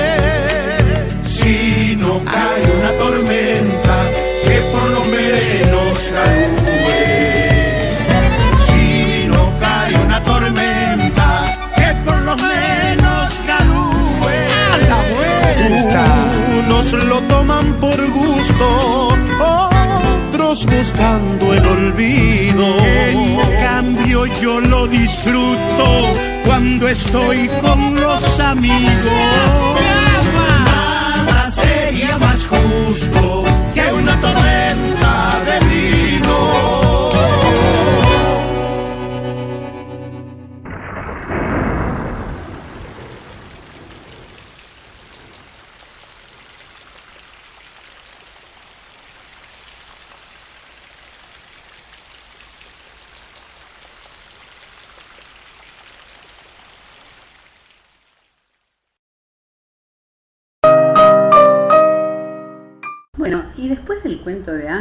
Si 1.25 1.97
no 1.97 2.21
cae 2.25 2.63
una 2.79 2.93
tormenta, 3.01 3.97
que 4.45 4.61
por 4.71 4.91
lo 4.91 5.05
menos 5.07 5.99
calúe. 6.13 6.60
Unos 16.81 17.05
lo 17.05 17.21
toman 17.25 17.75
por 17.75 18.11
gusto 18.11 19.11
buscando 20.65 21.55
el 21.55 21.67
olvido. 21.67 22.65
En 22.85 23.57
cambio 23.59 24.27
yo 24.41 24.61
lo 24.61 24.87
disfruto 24.87 26.15
cuando 26.45 26.89
estoy 26.89 27.49
con 27.61 27.95
los 27.95 28.41
amigos. 28.41 29.07
Nada 30.65 31.51
sería 31.51 32.19
más 32.19 32.47
justo 32.47 33.50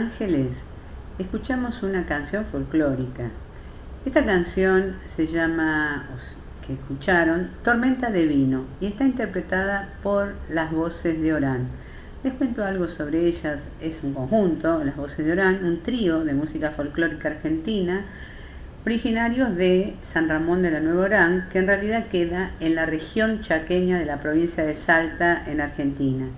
ángeles, 0.10 0.64
escuchamos 1.20 1.84
una 1.84 2.04
canción 2.08 2.44
folclórica. 2.46 3.30
Esta 4.06 4.26
canción 4.26 4.96
se 5.06 5.28
llama, 5.28 6.08
que 6.66 6.74
escucharon, 6.74 7.52
Tormenta 7.64 8.10
de 8.10 8.26
Vino, 8.26 8.66
y 8.82 8.88
está 8.88 9.04
interpretada 9.04 9.94
por 10.02 10.34
las 10.50 10.72
voces 10.72 11.22
de 11.22 11.32
Orán. 11.32 11.68
Les 12.24 12.34
cuento 12.34 12.66
algo 12.66 12.88
sobre 12.88 13.28
ellas. 13.28 13.68
Es 13.80 14.02
un 14.04 14.16
conjunto, 14.16 14.84
las 14.84 14.96
voces 14.96 15.24
de 15.24 15.32
Orán, 15.32 15.64
un 15.64 15.84
trío 15.84 16.26
de 16.26 16.34
música 16.34 16.72
folclórica 16.72 17.30
argentina, 17.30 18.06
originarios 18.88 19.56
de 19.56 19.96
San 20.02 20.28
Ramón 20.28 20.64
de 20.64 20.72
la 20.72 20.80
Nueva 20.80 21.04
Orán, 21.04 21.50
que 21.52 21.60
en 21.60 21.68
realidad 21.68 22.08
queda 22.08 22.54
en 22.60 22.74
la 22.74 22.88
región 22.88 23.42
chaqueña 23.42 24.00
de 24.00 24.06
la 24.06 24.20
provincia 24.20 24.64
de 24.64 24.74
Salta, 24.74 25.44
en 25.46 25.62
Argentina 25.62 26.30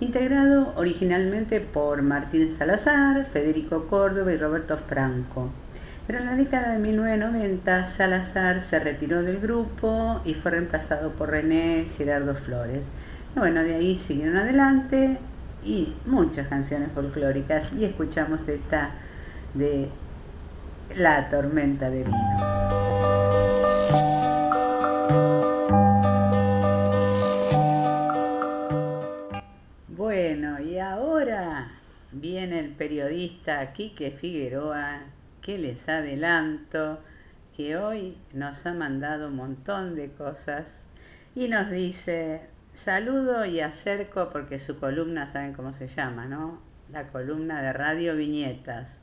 integrado 0.00 0.72
originalmente 0.76 1.60
por 1.60 2.02
Martín 2.02 2.56
Salazar, 2.56 3.26
Federico 3.26 3.86
Córdoba 3.86 4.32
y 4.32 4.38
Roberto 4.38 4.78
Franco. 4.78 5.50
Pero 6.06 6.18
en 6.18 6.26
la 6.26 6.34
década 6.34 6.72
de 6.72 6.78
1990 6.78 7.84
Salazar 7.84 8.62
se 8.62 8.80
retiró 8.80 9.22
del 9.22 9.38
grupo 9.38 10.20
y 10.24 10.34
fue 10.34 10.50
reemplazado 10.52 11.12
por 11.12 11.30
René 11.30 11.86
Gerardo 11.96 12.34
Flores. 12.34 12.90
Y 13.36 13.38
bueno, 13.38 13.62
de 13.62 13.74
ahí 13.74 13.96
siguieron 13.96 14.36
adelante 14.38 15.18
y 15.62 15.94
muchas 16.06 16.48
canciones 16.48 16.90
folclóricas 16.92 17.72
y 17.74 17.84
escuchamos 17.84 18.48
esta 18.48 18.92
de 19.54 19.88
La 20.96 21.28
tormenta 21.28 21.90
de 21.90 22.04
vino. 22.04 22.80
Viene 32.20 32.58
el 32.58 32.70
periodista 32.70 33.72
Quique 33.72 34.10
Figueroa, 34.10 35.04
que 35.40 35.56
les 35.56 35.88
adelanto 35.88 37.00
que 37.56 37.78
hoy 37.78 38.18
nos 38.34 38.64
ha 38.66 38.74
mandado 38.74 39.28
un 39.28 39.36
montón 39.36 39.96
de 39.96 40.10
cosas 40.12 40.66
y 41.34 41.48
nos 41.48 41.70
dice, 41.70 42.42
saludo 42.74 43.46
y 43.46 43.60
acerco, 43.60 44.28
porque 44.30 44.58
su 44.58 44.78
columna, 44.78 45.28
¿saben 45.28 45.54
cómo 45.54 45.72
se 45.72 45.88
llama, 45.88 46.26
no? 46.26 46.60
La 46.92 47.08
columna 47.08 47.62
de 47.62 47.72
Radio 47.72 48.16
Viñetas. 48.16 48.98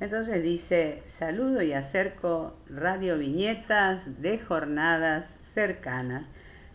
Entonces 0.00 0.42
dice, 0.42 1.02
saludo 1.06 1.62
y 1.62 1.74
acerco 1.74 2.56
Radio 2.68 3.18
Viñetas 3.18 4.22
de 4.22 4.38
jornadas 4.38 5.26
cercanas. 5.54 6.24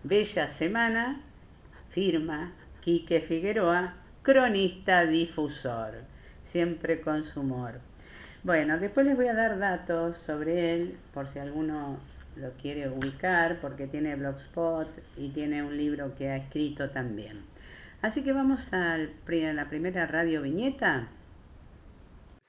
Bella 0.04 0.48
semana, 0.50 1.22
firma 1.90 2.54
Quique 2.82 3.22
Figueroa, 3.22 3.96
cronista 4.28 5.06
difusor, 5.06 5.94
siempre 6.44 7.00
con 7.00 7.24
su 7.24 7.40
humor. 7.40 7.80
Bueno, 8.44 8.78
después 8.78 9.08
les 9.08 9.16
voy 9.16 9.30
a 9.30 9.34
dar 9.34 9.58
datos 9.58 10.18
sobre 10.18 10.74
él, 10.74 10.98
por 11.14 11.30
si 11.30 11.40
alguno 11.40 11.98
lo 12.36 12.52
quiere 12.62 12.90
ubicar, 12.90 13.62
porque 13.62 13.88
tiene 13.88 14.18
blogspot 14.18 14.90
y 15.16 15.30
tiene 15.30 15.64
un 15.64 15.78
libro 15.78 16.14
que 16.14 16.28
ha 16.28 16.36
escrito 16.36 16.90
también. 16.90 17.40
Así 18.02 18.22
que 18.22 18.34
vamos 18.34 18.68
a 18.74 18.98
la 18.98 19.70
primera 19.70 20.06
radio 20.08 20.42
viñeta. 20.42 21.08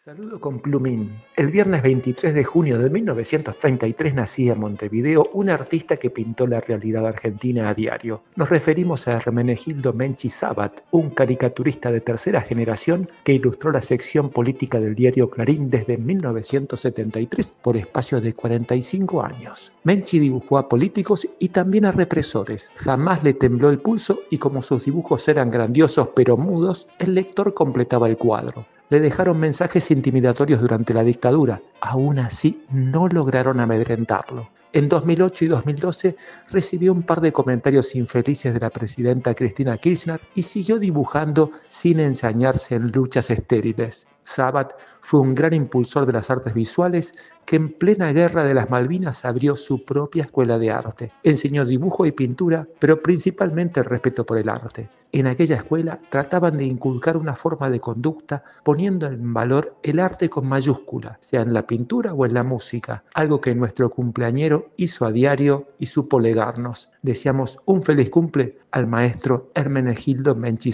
Saludo 0.09 0.40
con 0.40 0.61
Plumín. 0.61 1.21
El 1.37 1.51
viernes 1.51 1.83
23 1.83 2.33
de 2.33 2.42
junio 2.42 2.79
de 2.79 2.88
1933 2.88 4.14
nacía 4.14 4.55
en 4.55 4.61
Montevideo 4.61 5.25
un 5.35 5.51
artista 5.51 5.97
que 5.97 6.09
pintó 6.09 6.47
la 6.47 6.62
realidad 6.62 7.07
argentina 7.07 7.68
a 7.68 7.75
diario. 7.75 8.23
Nos 8.35 8.49
referimos 8.49 9.07
a 9.07 9.18
Hermenegildo 9.18 9.92
Menchi 9.92 10.31
Sabat, 10.31 10.81
un 10.92 11.11
caricaturista 11.11 11.90
de 11.90 12.01
tercera 12.01 12.40
generación 12.40 13.11
que 13.23 13.35
ilustró 13.35 13.71
la 13.71 13.83
sección 13.83 14.31
política 14.31 14.81
del 14.81 14.94
diario 14.94 15.29
Clarín 15.29 15.68
desde 15.68 15.99
1973 15.99 17.51
por 17.61 17.77
espacio 17.77 18.18
de 18.23 18.33
45 18.33 19.23
años. 19.23 19.75
Menchi 19.85 20.21
dibujó 20.21 20.57
a 20.57 20.71
políticos 20.71 21.29
y 21.38 21.51
también 21.51 21.85
a 21.85 21.92
represores. 21.92 22.73
Jamás 22.77 23.23
le 23.25 23.35
tembló 23.35 23.68
el 23.68 23.81
pulso 23.81 24.21
y 24.31 24.38
como 24.38 24.62
sus 24.62 24.87
dibujos 24.87 25.29
eran 25.29 25.51
grandiosos 25.51 26.09
pero 26.16 26.38
mudos, 26.38 26.88
el 26.99 27.14
lector 27.14 27.53
completaba 27.53 28.09
el 28.09 28.16
cuadro 28.16 28.64
le 28.90 29.01
dejaron 29.01 29.38
mensajes 29.38 29.90
intimidatorios 29.90 30.61
durante 30.61 30.94
la 30.94 31.03
dictadura. 31.03 31.61
Aún 31.81 32.18
así, 32.18 32.64
no 32.70 33.09
lograron 33.09 33.61
amedrentarlo. 33.61 34.48
En 34.74 34.88
2008 34.90 35.46
y 35.46 35.48
2012 35.48 36.16
recibió 36.50 36.92
un 36.92 37.02
par 37.02 37.22
de 37.22 37.33
comentarios 37.33 37.94
infelices 37.94 38.52
de 38.52 38.61
la 38.61 38.68
presidenta 38.68 39.33
Cristina 39.33 39.78
Kirchner 39.78 40.20
y 40.35 40.42
siguió 40.42 40.78
dibujando 40.78 41.52
sin 41.68 42.00
ensañarse 42.00 42.74
en 42.74 42.92
luchas 42.92 43.31
estériles. 43.31 44.07
Sabat 44.24 44.74
fue 45.00 45.20
un 45.20 45.35
gran 45.35 45.54
impulsor 45.54 46.04
de 46.04 46.12
las 46.12 46.28
artes 46.28 46.52
visuales 46.52 47.14
que 47.46 47.57
en 47.57 47.72
plena 47.72 48.12
guerra 48.12 48.44
de 48.44 48.52
las 48.52 48.69
Malvinas 48.69 49.25
abrió 49.25 49.56
su 49.56 49.87
propia 49.87 50.25
escuela 50.25 50.58
de 50.58 50.71
arte. 50.71 51.12
Enseñó 51.23 51.64
dibujo 51.64 52.04
y 52.04 52.12
pintura, 52.12 52.69
pero 52.79 53.02
principalmente 53.02 53.81
el 53.81 53.87
respeto 53.87 54.27
por 54.27 54.37
el 54.37 54.50
arte. 54.50 54.90
En 55.10 55.27
aquella 55.27 55.56
escuela 55.56 55.98
trataban 56.10 56.58
de 56.58 56.66
inculcar 56.66 57.16
una 57.16 57.35
forma 57.35 57.71
de 57.71 57.81
conducta 57.81 58.44
poniendo 58.62 59.06
en 59.06 59.33
valor 59.33 59.75
el 59.83 60.00
arte 60.00 60.29
con 60.29 60.46
mayúscula, 60.46 61.16
sea 61.23 61.40
en 61.40 61.54
la 61.54 61.66
pintura 61.66 62.12
o 62.12 62.27
en 62.27 62.35
la 62.35 62.42
música, 62.42 63.04
algo 63.14 63.40
que 63.40 63.54
nuestro 63.54 63.88
cumpleañero 63.88 64.58
hizo 64.77 65.06
a 65.06 65.13
diario 65.13 65.69
y 65.79 65.87
supo 65.87 66.21
legarnos. 66.21 66.90
Deseamos 67.02 67.59
un 67.65 67.83
feliz 67.83 68.11
cumple 68.11 68.59
al 68.71 68.87
maestro 68.87 69.50
Hermenegildo 69.54 70.35
Menchi 70.35 70.73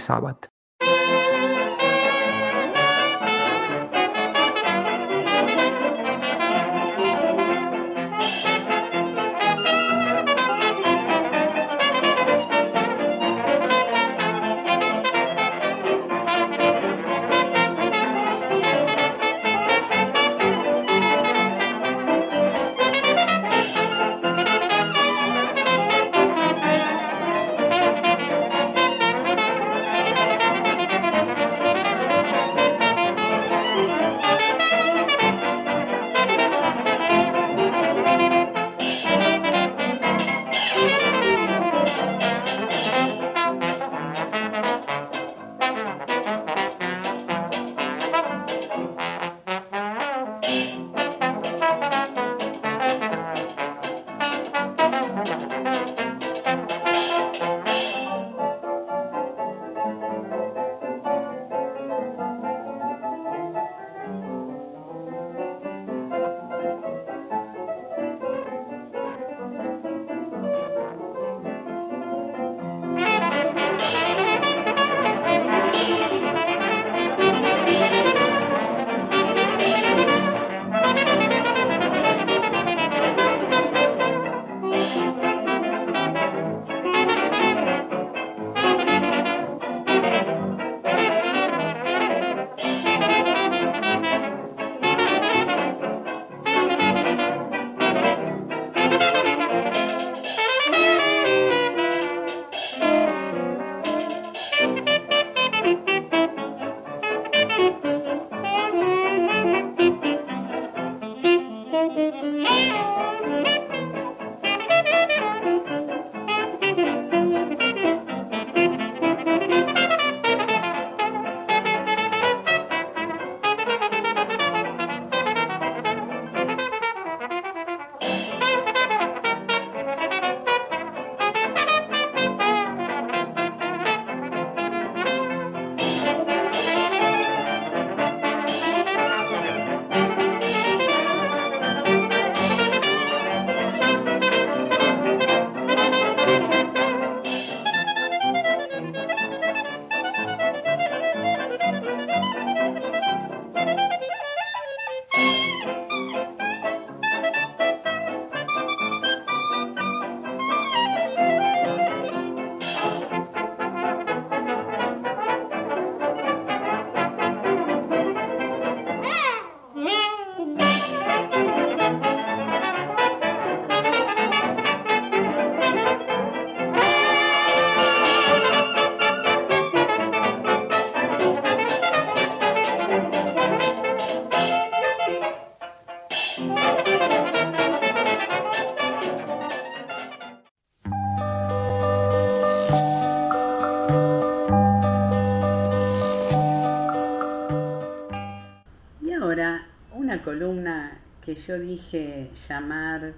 yo 201.46 201.58
dije 201.58 202.30
llamar, 202.48 203.12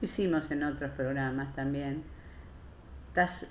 hicimos 0.00 0.50
en 0.50 0.64
otros 0.64 0.90
programas 0.92 1.54
también, 1.54 2.02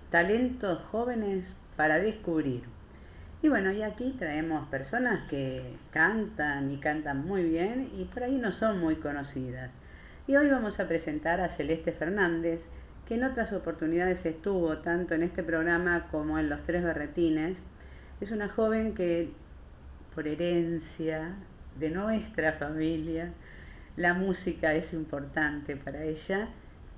talentos 0.09 0.83
jóvenes 0.85 1.53
para 1.75 1.99
descubrir. 1.99 2.63
Y 3.41 3.47
bueno, 3.47 3.71
y 3.71 3.83
aquí 3.83 4.15
traemos 4.17 4.67
personas 4.67 5.29
que 5.29 5.77
cantan 5.91 6.71
y 6.71 6.77
cantan 6.77 7.25
muy 7.25 7.43
bien 7.43 7.89
y 7.97 8.05
por 8.05 8.23
ahí 8.23 8.37
no 8.37 8.51
son 8.51 8.79
muy 8.79 8.97
conocidas. 8.97 9.71
Y 10.27 10.35
hoy 10.35 10.49
vamos 10.49 10.79
a 10.79 10.87
presentar 10.87 11.39
a 11.39 11.49
Celeste 11.49 11.91
Fernández, 11.91 12.65
que 13.05 13.15
en 13.15 13.23
otras 13.23 13.53
oportunidades 13.53 14.25
estuvo 14.25 14.77
tanto 14.79 15.15
en 15.15 15.23
este 15.23 15.41
programa 15.41 16.07
como 16.11 16.37
en 16.37 16.49
Los 16.49 16.63
Tres 16.63 16.83
Berretines. 16.83 17.57
Es 18.19 18.31
una 18.31 18.49
joven 18.49 18.93
que 18.93 19.31
por 20.13 20.27
herencia 20.27 21.33
de 21.79 21.89
nuestra 21.89 22.53
familia, 22.53 23.31
la 23.95 24.13
música 24.13 24.73
es 24.73 24.93
importante 24.93 25.75
para 25.75 26.03
ella 26.03 26.49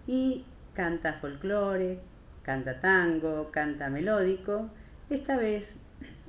y 0.08 0.46
canta 0.74 1.14
folclore, 1.14 2.00
canta 2.44 2.80
tango, 2.80 3.52
canta 3.52 3.90
melódico. 3.90 4.70
Esta 5.10 5.38
vez 5.38 5.76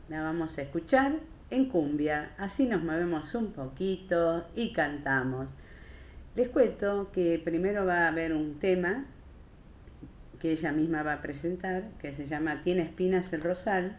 la 0.08 0.22
vamos 0.22 0.58
a 0.58 0.62
escuchar 0.62 1.16
en 1.50 1.66
cumbia, 1.68 2.32
así 2.38 2.66
nos 2.66 2.82
movemos 2.82 3.34
un 3.34 3.52
poquito 3.52 4.46
y 4.54 4.72
cantamos. 4.72 5.54
Les 6.34 6.48
cuento 6.48 7.10
que 7.12 7.40
primero 7.44 7.84
va 7.84 8.04
a 8.04 8.08
haber 8.08 8.32
un 8.32 8.58
tema 8.58 9.04
que 10.38 10.52
ella 10.52 10.72
misma 10.72 11.02
va 11.02 11.14
a 11.14 11.20
presentar, 11.20 11.84
que 12.00 12.14
se 12.14 12.26
llama 12.26 12.62
Tiene 12.64 12.82
espinas 12.82 13.32
el 13.32 13.42
rosal, 13.42 13.98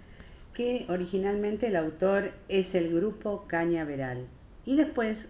que 0.54 0.86
originalmente 0.90 1.68
el 1.68 1.76
autor 1.76 2.34
es 2.50 2.76
el 2.76 2.94
grupo 2.94 3.46
Cañaveral. 3.48 4.28
Y 4.66 4.76
después 4.76 5.30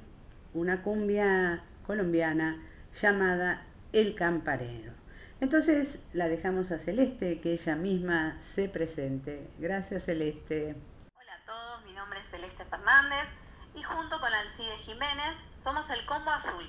una 0.53 0.83
cumbia 0.83 1.63
colombiana 1.85 2.61
llamada 2.93 3.65
El 3.91 4.15
Camparero. 4.15 4.93
Entonces 5.39 5.99
la 6.13 6.27
dejamos 6.27 6.71
a 6.71 6.79
Celeste, 6.79 7.41
que 7.41 7.53
ella 7.53 7.75
misma 7.75 8.37
se 8.39 8.69
presente. 8.69 9.49
Gracias 9.57 10.05
Celeste. 10.05 10.75
Hola 11.15 11.33
a 11.33 11.45
todos, 11.45 11.85
mi 11.85 11.93
nombre 11.93 12.19
es 12.19 12.29
Celeste 12.29 12.65
Fernández 12.65 13.27
y 13.75 13.83
junto 13.83 14.19
con 14.19 14.33
Alcide 14.33 14.77
Jiménez 14.77 15.35
somos 15.61 15.89
el 15.89 16.05
Combo 16.05 16.31
Azul. 16.31 16.67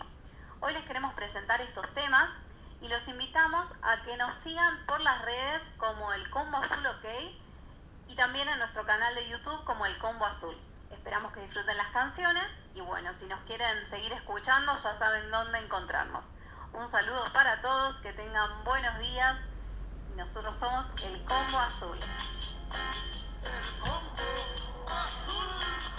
Hoy 0.60 0.72
les 0.72 0.84
queremos 0.84 1.12
presentar 1.14 1.60
estos 1.60 1.92
temas 1.94 2.30
y 2.80 2.88
los 2.88 3.06
invitamos 3.06 3.68
a 3.82 4.02
que 4.02 4.16
nos 4.16 4.34
sigan 4.36 4.86
por 4.86 5.00
las 5.02 5.22
redes 5.24 5.62
como 5.76 6.12
el 6.14 6.28
Combo 6.30 6.56
Azul 6.56 6.84
OK 6.86 7.06
y 8.08 8.16
también 8.16 8.48
en 8.48 8.58
nuestro 8.58 8.84
canal 8.86 9.14
de 9.14 9.28
YouTube 9.28 9.64
como 9.64 9.86
el 9.86 9.96
Combo 9.98 10.24
Azul. 10.24 10.56
Esperamos 10.94 11.32
que 11.32 11.40
disfruten 11.40 11.76
las 11.76 11.88
canciones 11.88 12.44
y 12.72 12.80
bueno, 12.80 13.12
si 13.12 13.26
nos 13.26 13.40
quieren 13.40 13.86
seguir 13.88 14.12
escuchando 14.12 14.76
ya 14.76 14.94
saben 14.94 15.28
dónde 15.30 15.58
encontrarnos. 15.58 16.24
Un 16.72 16.88
saludo 16.88 17.32
para 17.32 17.60
todos, 17.60 17.96
que 17.96 18.12
tengan 18.12 18.62
buenos 18.64 18.98
días. 19.00 19.36
Nosotros 20.16 20.54
somos 20.56 20.86
el 21.04 21.22
Combo 21.24 21.58
Azul. 21.58 21.98
El 23.42 23.80
Combo 23.80 24.88
Azul. 24.88 25.93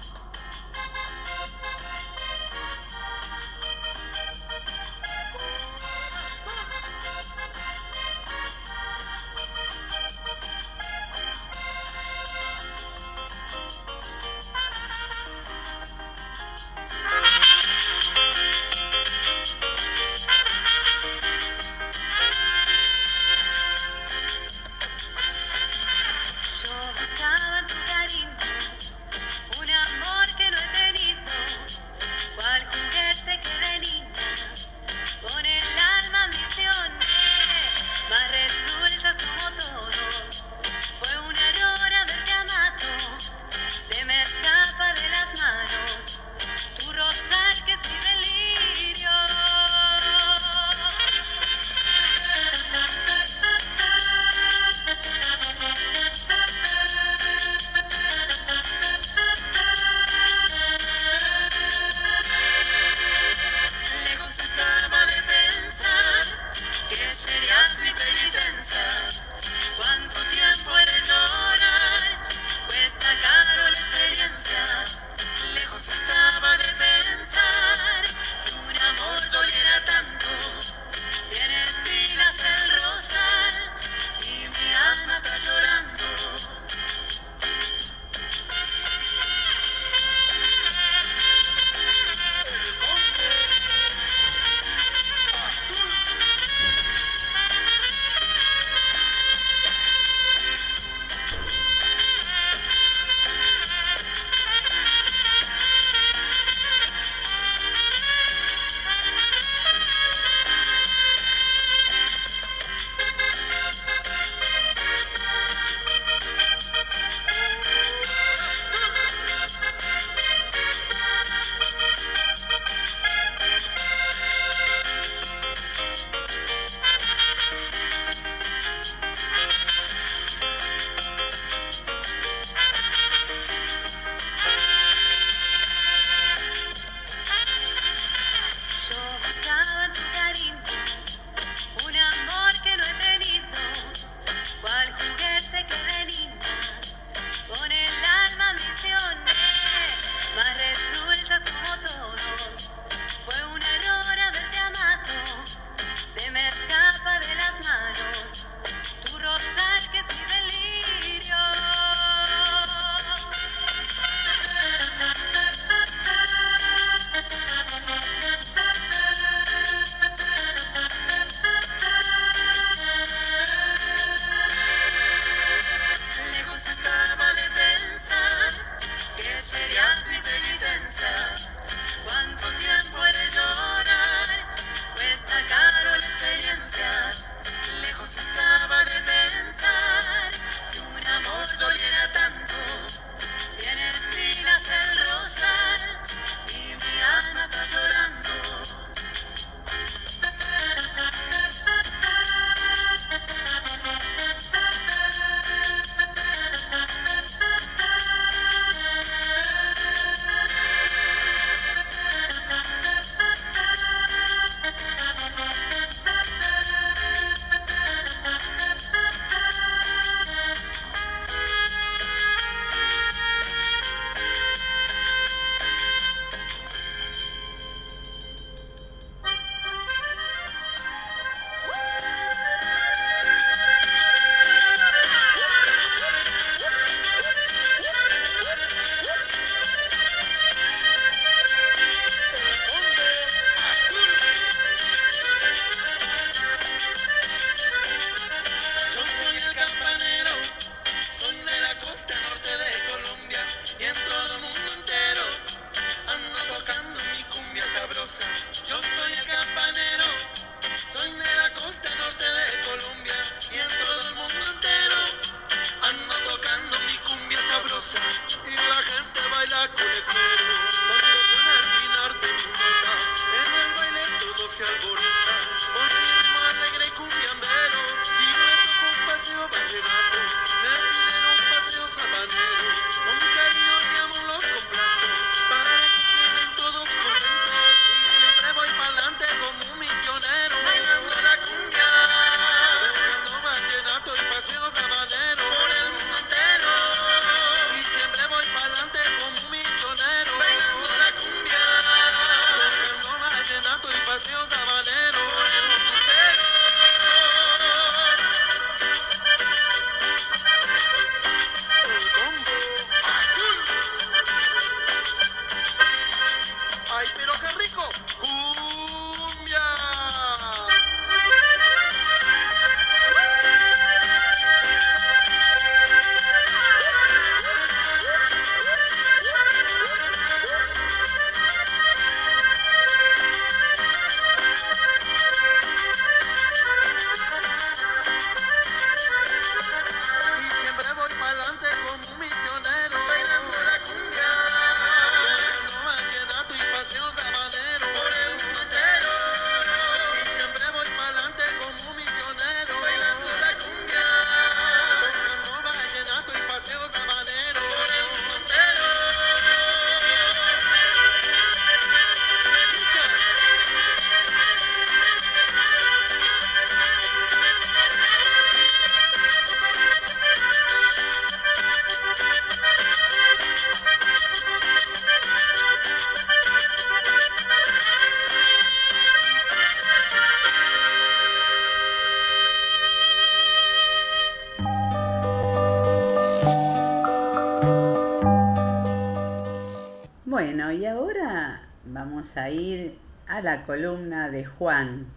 A 392.38 392.50
ir 392.50 392.98
a 393.28 393.42
la 393.42 393.66
columna 393.66 394.30
de 394.30 394.46
Juan, 394.46 395.08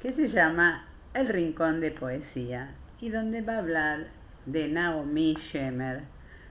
que 0.00 0.12
se 0.12 0.28
llama 0.28 0.86
El 1.14 1.28
Rincón 1.28 1.80
de 1.80 1.90
Poesía, 1.90 2.74
y 3.00 3.10
donde 3.10 3.42
va 3.42 3.54
a 3.54 3.58
hablar 3.58 4.08
de 4.46 4.68
Naomi 4.68 5.34
Shemer. 5.34 6.02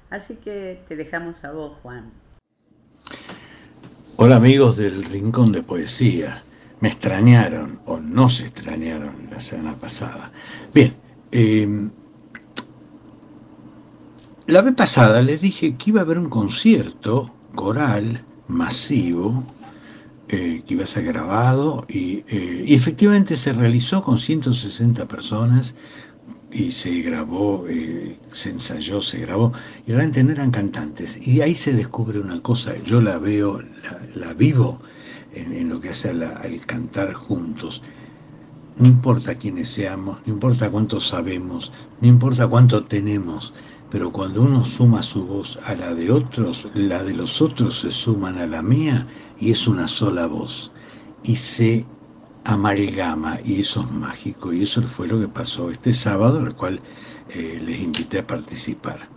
Así 0.10 0.36
que 0.36 0.84
te 0.88 0.96
dejamos 0.96 1.44
a 1.44 1.52
vos, 1.52 1.78
Juan. 1.82 2.12
Hola 4.18 4.38
amigos 4.38 4.78
del 4.78 5.04
Rincón 5.04 5.52
de 5.52 5.62
Poesía. 5.62 6.44
Me 6.80 6.90
extrañaron 6.90 7.80
o 7.86 7.98
no 8.00 8.30
se 8.30 8.48
extrañaron 8.48 9.28
la 9.32 9.40
semana 9.40 9.76
pasada. 9.76 10.32
Bien, 10.74 10.96
em, 11.32 11.92
la 14.48 14.62
vez 14.62 14.76
pasada 14.76 15.22
les 15.22 15.42
dije 15.42 15.76
que 15.76 15.90
iba 15.90 16.02
a 16.02 16.04
haber 16.04 16.20
un 16.20 16.30
concierto 16.30 17.34
coral 17.56 18.24
masivo 18.48 19.44
eh, 20.30 20.62
que 20.68 20.74
iba 20.74 20.84
a 20.84 20.88
ser 20.88 21.06
grabado 21.06 21.86
y, 21.88 22.24
eh, 22.28 22.66
y, 22.68 22.74
efectivamente 22.76 23.38
se 23.38 23.54
realizó 23.54 24.04
con 24.04 24.18
160 24.18 25.08
personas 25.08 25.74
y 26.52 26.72
se 26.72 27.02
grabó, 27.02 27.66
eh, 27.70 28.18
se 28.32 28.50
ensayó, 28.50 29.02
se 29.02 29.20
grabó, 29.20 29.54
y 29.86 29.92
realmente 29.92 30.24
no 30.24 30.32
eran 30.32 30.52
cantantes. 30.52 31.20
Y 31.26 31.42
ahí 31.42 31.56
se 31.56 31.74
descubre 31.74 32.20
una 32.20 32.42
cosa, 32.42 32.76
yo 32.84 33.02
la 33.02 33.18
veo, 33.18 33.62
la, 34.16 34.34
vivo 34.34 34.80
en, 35.34 35.70
lo 35.70 35.82
que 35.82 35.90
hace 35.90 36.10
al 36.10 36.66
cantar 36.66 37.14
juntos. 37.14 37.82
No 38.78 38.88
importa 38.88 39.36
quiénes 39.36 39.70
seamos, 39.70 40.20
no 40.26 40.34
importa 40.34 40.70
cuánto 40.70 41.02
sabemos, 41.02 41.72
no 42.00 42.08
importa 42.08 42.48
cuánto 42.48 42.84
tenemos, 42.84 43.54
pero 43.90 44.12
cuando 44.12 44.42
uno 44.42 44.66
suma 44.66 45.02
su 45.04 45.26
voz 45.26 45.58
a 45.66 45.76
la 45.76 45.94
de 45.94 46.12
otros, 46.12 46.68
la 46.74 47.04
de 47.04 47.14
los 47.14 47.42
otros 47.42 47.80
se 47.82 47.92
suman 47.92 48.38
a 48.38 48.48
la 48.48 48.62
mía 48.62 49.08
y 49.40 49.52
es 49.52 49.68
una 49.68 49.88
sola 49.88 50.28
voz. 50.28 50.72
Y 51.24 51.36
se 51.38 51.86
amalgama 52.44 53.40
y 53.44 53.62
eso 53.62 53.82
es 53.82 53.92
mágico 53.92 54.54
y 54.54 54.64
eso 54.64 54.82
fue 54.84 55.08
lo 55.08 55.20
que 55.20 55.28
pasó 55.28 55.70
este 55.70 55.94
sábado 55.94 56.40
al 56.40 56.56
cual 56.56 56.80
eh, 57.30 57.62
les 57.64 57.82
invité 57.82 58.20
a 58.20 58.28
participar 58.28 59.10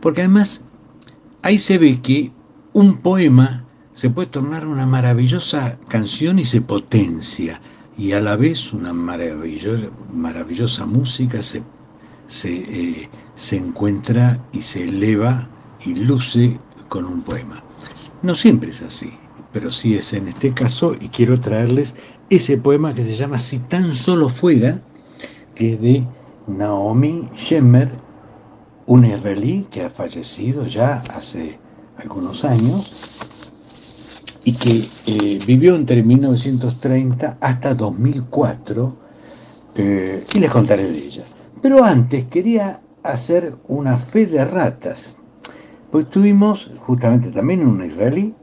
porque 0.00 0.22
además 0.22 0.64
ahí 1.42 1.58
se 1.60 1.78
ve 1.78 2.02
que 2.02 2.32
un 2.72 2.98
poema 2.98 3.64
se 3.92 4.10
puede 4.10 4.28
tornar 4.28 4.66
una 4.66 4.86
maravillosa 4.86 5.78
canción 5.88 6.40
y 6.40 6.44
se 6.44 6.60
potencia 6.60 7.60
y 7.96 8.12
a 8.12 8.20
la 8.20 8.36
vez 8.36 8.72
una 8.72 8.92
maravillosa, 8.92 10.86
música 10.86 11.42
se, 11.42 11.62
se, 12.26 12.52
eh, 12.52 13.08
se 13.42 13.56
encuentra 13.56 14.38
y 14.52 14.62
se 14.62 14.84
eleva 14.84 15.48
y 15.84 15.94
luce 15.94 16.58
con 16.88 17.04
un 17.04 17.22
poema 17.22 17.62
no 18.22 18.34
siempre 18.34 18.70
es 18.70 18.82
así 18.82 19.12
pero 19.52 19.70
sí 19.70 19.94
es 19.94 20.12
en 20.12 20.28
este 20.28 20.52
caso 20.52 20.94
y 20.98 21.08
quiero 21.08 21.38
traerles 21.38 21.94
ese 22.30 22.56
poema 22.56 22.94
que 22.94 23.02
se 23.02 23.14
llama 23.14 23.38
Si 23.38 23.58
tan 23.58 23.94
solo 23.94 24.28
fuera, 24.28 24.80
que 25.54 25.74
es 25.74 25.80
de 25.80 26.06
Naomi 26.46 27.28
Shemer, 27.36 27.90
un 28.86 29.04
israelí 29.04 29.66
que 29.70 29.84
ha 29.84 29.90
fallecido 29.90 30.66
ya 30.66 31.02
hace 31.14 31.58
algunos 31.98 32.44
años 32.44 33.10
y 34.44 34.54
que 34.54 34.88
eh, 35.06 35.38
vivió 35.46 35.76
entre 35.76 36.02
1930 36.02 37.36
hasta 37.40 37.74
2004 37.74 38.96
eh, 39.76 40.24
y 40.34 40.38
les 40.38 40.50
contaré 40.50 40.90
de 40.90 40.98
ella. 40.98 41.24
Pero 41.60 41.84
antes 41.84 42.26
quería 42.26 42.80
hacer 43.02 43.56
una 43.68 43.98
fe 43.98 44.26
de 44.26 44.44
ratas, 44.44 45.16
pues 45.90 46.08
tuvimos 46.10 46.70
justamente 46.78 47.30
también 47.30 47.66
un 47.66 47.84
israelí, 47.84 48.34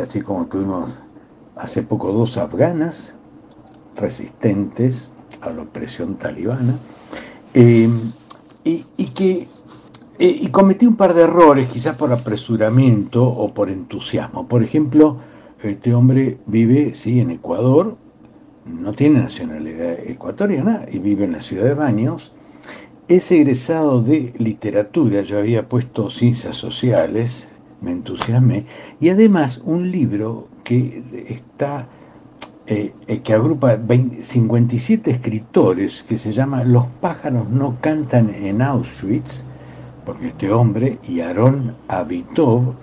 así 0.00 0.20
como 0.20 0.46
tuvimos 0.46 0.98
hace 1.56 1.82
poco 1.82 2.12
dos 2.12 2.36
afganas 2.36 3.14
resistentes 3.96 5.10
a 5.40 5.50
la 5.50 5.62
opresión 5.62 6.16
talibana, 6.16 6.78
eh, 7.54 7.88
y, 8.64 9.06
que 9.14 9.46
eh, 10.18 10.38
y 10.40 10.48
cometí 10.48 10.86
un 10.86 10.96
par 10.96 11.14
de 11.14 11.22
errores, 11.22 11.68
quizás 11.68 11.96
por 11.96 12.12
apresuramiento 12.12 13.24
o 13.26 13.52
por 13.52 13.70
entusiasmo. 13.70 14.48
Por 14.48 14.62
ejemplo, 14.62 15.18
este 15.62 15.94
hombre 15.94 16.38
vive, 16.46 16.94
sí, 16.94 17.20
en 17.20 17.30
Ecuador, 17.30 17.96
no 18.66 18.92
tiene 18.92 19.20
nacionalidad 19.20 19.98
ecuatoriana 20.00 20.86
y 20.90 20.98
vive 20.98 21.24
en 21.24 21.32
la 21.32 21.40
ciudad 21.40 21.64
de 21.64 21.74
Baños. 21.74 22.32
Es 23.06 23.30
egresado 23.30 24.00
de 24.00 24.32
literatura, 24.38 25.20
yo 25.20 25.38
había 25.38 25.68
puesto 25.68 26.08
ciencias 26.08 26.56
sociales, 26.56 27.50
me 27.82 27.90
entusiasmé, 27.90 28.64
y 28.98 29.10
además 29.10 29.60
un 29.62 29.90
libro 29.90 30.48
que 30.64 31.02
está 31.28 31.86
eh, 32.66 32.94
eh, 33.06 33.20
que 33.20 33.34
agrupa 33.34 33.78
57 33.78 35.10
escritores, 35.10 36.02
que 36.08 36.16
se 36.16 36.32
llama 36.32 36.64
Los 36.64 36.86
pájaros 36.86 37.50
no 37.50 37.76
cantan 37.82 38.34
en 38.34 38.62
Auschwitz, 38.62 39.42
porque 40.06 40.28
este 40.28 40.50
hombre, 40.50 40.98
y 41.06 41.20
Aaron 41.20 41.76
Abitov, 41.88 42.74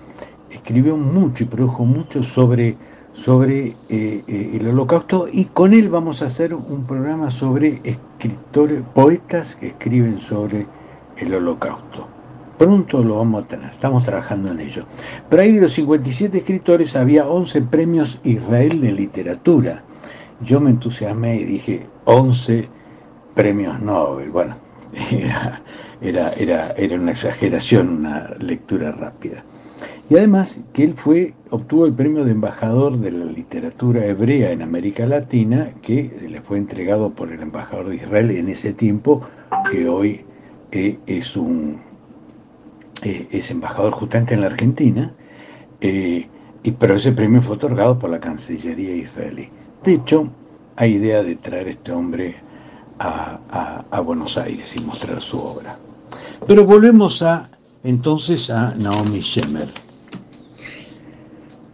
escribió 0.50 0.96
mucho 0.96 1.42
y 1.42 1.46
produjo 1.48 1.84
mucho 1.84 2.22
sobre, 2.22 2.76
sobre 3.12 3.76
eh, 3.88 4.24
el 4.54 4.66
holocausto, 4.68 5.26
y 5.30 5.46
con 5.46 5.74
él 5.74 5.88
vamos 5.88 6.22
a 6.22 6.26
hacer 6.26 6.54
un 6.54 6.84
programa 6.86 7.30
sobre 7.30 7.80
escritores, 7.84 8.82
poetas 8.94 9.56
que 9.56 9.68
escriben 9.68 10.18
sobre 10.18 10.66
el 11.16 11.34
holocausto. 11.34 12.08
Pronto 12.58 13.02
lo 13.02 13.16
vamos 13.16 13.44
a 13.44 13.48
tener, 13.48 13.70
estamos 13.70 14.04
trabajando 14.04 14.52
en 14.52 14.60
ello. 14.60 14.84
Pero 15.28 15.42
ahí 15.42 15.52
de 15.52 15.62
los 15.62 15.72
57 15.72 16.38
escritores 16.38 16.94
había 16.94 17.26
11 17.26 17.62
premios 17.62 18.20
Israel 18.24 18.80
de 18.80 18.92
literatura. 18.92 19.82
Yo 20.40 20.60
me 20.60 20.70
entusiasmé 20.70 21.36
y 21.36 21.44
dije 21.44 21.86
11 22.04 22.68
premios 23.34 23.80
Nobel. 23.80 24.30
Bueno, 24.30 24.56
era, 25.10 25.62
era, 26.00 26.72
era, 26.72 26.96
una 26.96 27.12
exageración, 27.12 27.88
una 27.88 28.30
lectura 28.38 28.92
rápida. 28.92 29.44
Y 30.12 30.16
además 30.18 30.60
que 30.74 30.84
él 30.84 30.92
fue, 30.92 31.32
obtuvo 31.48 31.86
el 31.86 31.94
premio 31.94 32.22
de 32.26 32.32
embajador 32.32 32.98
de 32.98 33.10
la 33.10 33.24
literatura 33.24 34.04
hebrea 34.04 34.52
en 34.52 34.60
América 34.60 35.06
Latina, 35.06 35.70
que 35.80 36.28
le 36.28 36.42
fue 36.42 36.58
entregado 36.58 37.14
por 37.14 37.32
el 37.32 37.40
embajador 37.40 37.88
de 37.88 37.96
Israel 37.96 38.30
en 38.30 38.50
ese 38.50 38.74
tiempo, 38.74 39.22
que 39.70 39.88
hoy 39.88 40.20
eh, 40.70 40.98
es 41.06 41.34
un 41.34 41.80
eh, 43.02 43.26
es 43.30 43.50
embajador 43.50 43.94
justamente 43.94 44.34
en 44.34 44.42
la 44.42 44.48
Argentina, 44.48 45.14
eh, 45.80 46.28
y, 46.62 46.70
pero 46.72 46.96
ese 46.96 47.12
premio 47.12 47.40
fue 47.40 47.56
otorgado 47.56 47.98
por 47.98 48.10
la 48.10 48.20
Cancillería 48.20 48.94
israelí. 48.94 49.48
De 49.82 49.94
hecho, 49.94 50.28
hay 50.76 50.96
idea 50.96 51.22
de 51.22 51.36
traer 51.36 51.68
a 51.68 51.70
este 51.70 51.90
hombre 51.90 52.36
a, 52.98 53.86
a, 53.90 54.00
Buenos 54.02 54.36
Aires 54.36 54.76
y 54.76 54.82
mostrar 54.82 55.22
su 55.22 55.38
obra. 55.40 55.78
Pero 56.46 56.66
volvemos 56.66 57.22
a 57.22 57.48
entonces 57.82 58.50
a 58.50 58.74
Naomi 58.74 59.20
Shemer. 59.20 59.70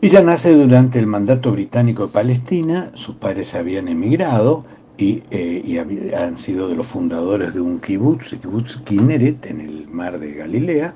Ella 0.01 0.23
nace 0.23 0.55
durante 0.55 1.01
el 1.01 1.09
mandato 1.09 1.51
británico 1.51 2.07
de 2.07 2.13
Palestina, 2.13 2.93
sus 2.95 3.17
padres 3.17 3.57
habían 3.57 3.89
emigrado 3.89 4.65
y, 4.97 5.25
eh, 5.33 6.15
han 6.17 6.39
sido 6.39 6.69
de 6.69 6.77
los 6.77 6.87
fundadores 6.87 7.53
de 7.53 7.61
un 7.61 7.81
kibutz, 7.81 8.33
el 8.33 8.39
kibutz 8.39 8.77
Kinneret, 8.85 9.47
en 9.47 9.61
el 9.61 9.89
mar 9.89 10.21
de 10.21 10.35
Galilea, 10.35 10.95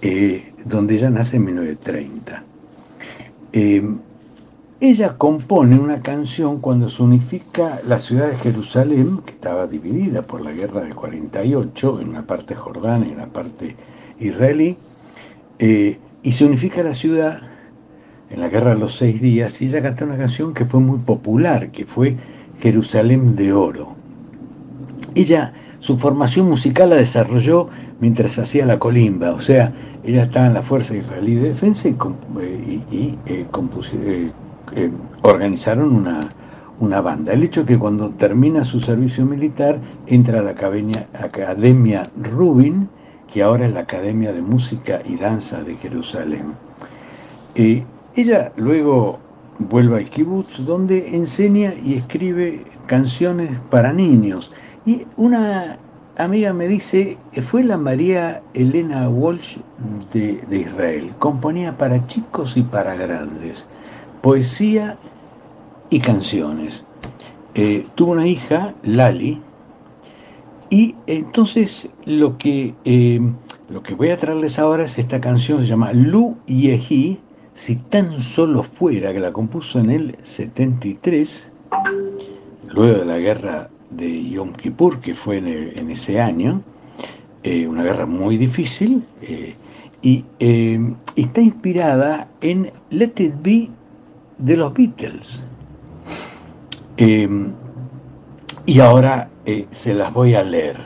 eh, 0.00 0.52
donde 0.64 0.94
ella 0.94 1.10
nace 1.10 1.38
en 1.38 1.44
1930. 1.44 2.44
Eh, 3.52 3.96
ella 4.78 5.18
compone 5.18 5.76
una 5.76 6.00
canción 6.00 6.60
cuando 6.60 6.88
se 6.88 7.02
unifica 7.02 7.80
la 7.84 7.98
ciudad 7.98 8.28
de 8.28 8.36
Jerusalén, 8.36 9.18
que 9.26 9.32
estaba 9.32 9.66
dividida 9.66 10.22
por 10.22 10.40
la 10.40 10.52
guerra 10.52 10.82
del 10.82 10.94
48, 10.94 12.00
en 12.00 12.10
una 12.10 12.22
parte 12.22 12.54
jordana 12.54 13.06
y 13.06 13.10
en 13.10 13.16
una 13.16 13.26
parte 13.26 13.74
israelí, 14.20 14.76
eh, 15.58 15.98
y 16.22 16.30
se 16.30 16.44
unifica 16.44 16.84
la 16.84 16.92
ciudad 16.92 17.49
en 18.30 18.40
la 18.40 18.48
guerra 18.48 18.70
de 18.70 18.80
los 18.80 18.96
seis 18.96 19.20
días, 19.20 19.60
y 19.60 19.66
ella 19.66 19.82
canta 19.82 20.04
una 20.04 20.16
canción 20.16 20.54
que 20.54 20.64
fue 20.64 20.80
muy 20.80 20.98
popular, 20.98 21.70
que 21.70 21.84
fue 21.84 22.16
Jerusalén 22.60 23.34
de 23.34 23.52
Oro. 23.52 23.94
Ella, 25.14 25.52
su 25.80 25.98
formación 25.98 26.48
musical 26.48 26.90
la 26.90 26.96
desarrolló 26.96 27.68
mientras 28.00 28.38
hacía 28.38 28.64
la 28.66 28.78
colimba, 28.78 29.32
o 29.32 29.40
sea, 29.40 29.72
ella 30.04 30.24
estaba 30.24 30.46
en 30.46 30.54
la 30.54 30.62
Fuerza 30.62 30.96
Israelí 30.96 31.34
de 31.34 31.48
Defensa 31.50 31.88
y, 31.88 31.92
eh, 31.92 33.16
eh, 33.26 34.32
eh, 34.76 34.90
organizaron 35.22 35.94
una, 35.94 36.28
una, 36.78 37.00
banda. 37.00 37.32
El 37.32 37.42
hecho 37.42 37.66
que 37.66 37.78
cuando 37.78 38.10
termina 38.10 38.64
su 38.64 38.80
servicio 38.80 39.26
militar 39.26 39.78
entra 40.06 40.38
a 40.38 40.42
la 40.42 40.52
Academia, 40.52 41.06
Academia 41.12 42.10
Rubin, 42.16 42.88
que 43.30 43.42
ahora 43.42 43.66
es 43.66 43.74
la 43.74 43.80
Academia 43.80 44.32
de 44.32 44.40
Música 44.40 45.02
y 45.04 45.16
Danza 45.16 45.62
de 45.62 45.76
Jerusalén. 45.76 46.54
Ella 48.20 48.52
luego 48.56 49.18
vuelve 49.58 49.98
al 49.98 50.10
kibbutz 50.10 50.64
donde 50.64 51.14
enseña 51.14 51.74
y 51.74 51.94
escribe 51.94 52.64
canciones 52.86 53.50
para 53.70 53.92
niños. 53.92 54.50
Y 54.86 55.06
una 55.16 55.78
amiga 56.16 56.52
me 56.52 56.68
dice, 56.68 57.18
fue 57.50 57.64
la 57.64 57.76
María 57.76 58.42
Elena 58.54 59.08
Walsh 59.08 59.58
de, 60.12 60.40
de 60.48 60.58
Israel. 60.58 61.14
Componía 61.18 61.76
para 61.76 62.06
chicos 62.06 62.56
y 62.56 62.62
para 62.62 62.94
grandes, 62.94 63.68
poesía 64.22 64.96
y 65.90 66.00
canciones. 66.00 66.84
Eh, 67.54 67.86
tuvo 67.96 68.12
una 68.12 68.26
hija, 68.26 68.74
Lali, 68.82 69.40
y 70.70 70.94
entonces 71.08 71.90
lo 72.04 72.38
que, 72.38 72.74
eh, 72.84 73.20
lo 73.68 73.82
que 73.82 73.94
voy 73.94 74.10
a 74.10 74.16
traerles 74.16 74.58
ahora 74.58 74.84
es 74.84 74.98
esta 74.98 75.20
canción, 75.20 75.60
se 75.62 75.66
llama 75.66 75.92
Lu 75.92 76.36
Yehi, 76.46 77.18
si 77.60 77.76
tan 77.76 78.22
solo 78.22 78.62
fuera, 78.62 79.12
que 79.12 79.20
la 79.20 79.34
compuso 79.34 79.78
en 79.78 79.90
el 79.90 80.16
73, 80.22 81.52
luego 82.68 83.00
de 83.00 83.04
la 83.04 83.18
guerra 83.18 83.68
de 83.90 84.30
Yom 84.30 84.54
Kippur, 84.54 84.98
que 85.00 85.14
fue 85.14 85.36
en, 85.36 85.90
ese 85.90 86.22
año, 86.22 86.62
eh, 87.42 87.68
una 87.68 87.82
guerra 87.82 88.06
muy 88.06 88.38
difícil, 88.38 89.04
y 90.00 90.24
está 91.16 91.42
inspirada 91.42 92.28
en 92.40 92.72
Let 92.88 93.12
It 93.18 93.34
Be 93.42 93.68
de 94.38 94.56
los 94.56 94.72
Beatles. 94.72 95.42
Y 98.64 98.80
ahora 98.80 99.28
eh, 99.44 99.66
se 99.72 99.92
las 99.92 100.14
voy 100.14 100.34
a 100.34 100.42
leer 100.42 100.78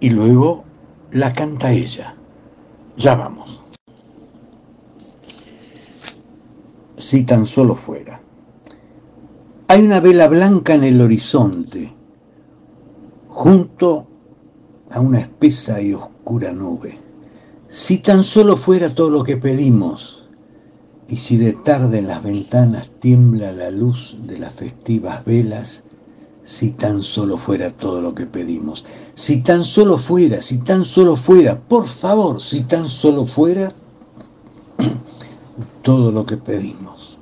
y 0.00 0.08
luego 0.08 0.64
la 1.10 1.34
canta 1.34 1.72
ella. 1.72 2.14
Ya 2.96 3.16
vamos. 3.16 3.61
Si 7.02 7.24
tan 7.24 7.46
solo 7.46 7.74
fuera. 7.74 8.20
Hay 9.66 9.82
una 9.82 9.98
vela 9.98 10.28
blanca 10.28 10.76
en 10.76 10.84
el 10.84 11.00
horizonte, 11.00 11.92
junto 13.26 14.06
a 14.88 15.00
una 15.00 15.18
espesa 15.18 15.82
y 15.82 15.94
oscura 15.94 16.52
nube. 16.52 16.96
Si 17.66 17.98
tan 17.98 18.22
solo 18.22 18.56
fuera 18.56 18.94
todo 18.94 19.10
lo 19.10 19.24
que 19.24 19.36
pedimos, 19.36 20.28
y 21.08 21.16
si 21.16 21.38
de 21.38 21.54
tarde 21.54 21.98
en 21.98 22.06
las 22.06 22.22
ventanas 22.22 22.88
tiembla 23.00 23.50
la 23.50 23.72
luz 23.72 24.16
de 24.22 24.38
las 24.38 24.54
festivas 24.54 25.24
velas, 25.24 25.82
si 26.44 26.70
tan 26.70 27.02
solo 27.02 27.36
fuera 27.36 27.70
todo 27.72 28.00
lo 28.00 28.14
que 28.14 28.26
pedimos, 28.26 28.84
si 29.14 29.42
tan 29.42 29.64
solo 29.64 29.98
fuera, 29.98 30.40
si 30.40 30.58
tan 30.58 30.84
solo 30.84 31.16
fuera, 31.16 31.58
por 31.58 31.88
favor, 31.88 32.40
si 32.40 32.60
tan 32.60 32.88
solo 32.88 33.26
fuera 33.26 33.70
todo 35.82 36.10
lo 36.10 36.24
que 36.26 36.36
pedimos. 36.36 37.18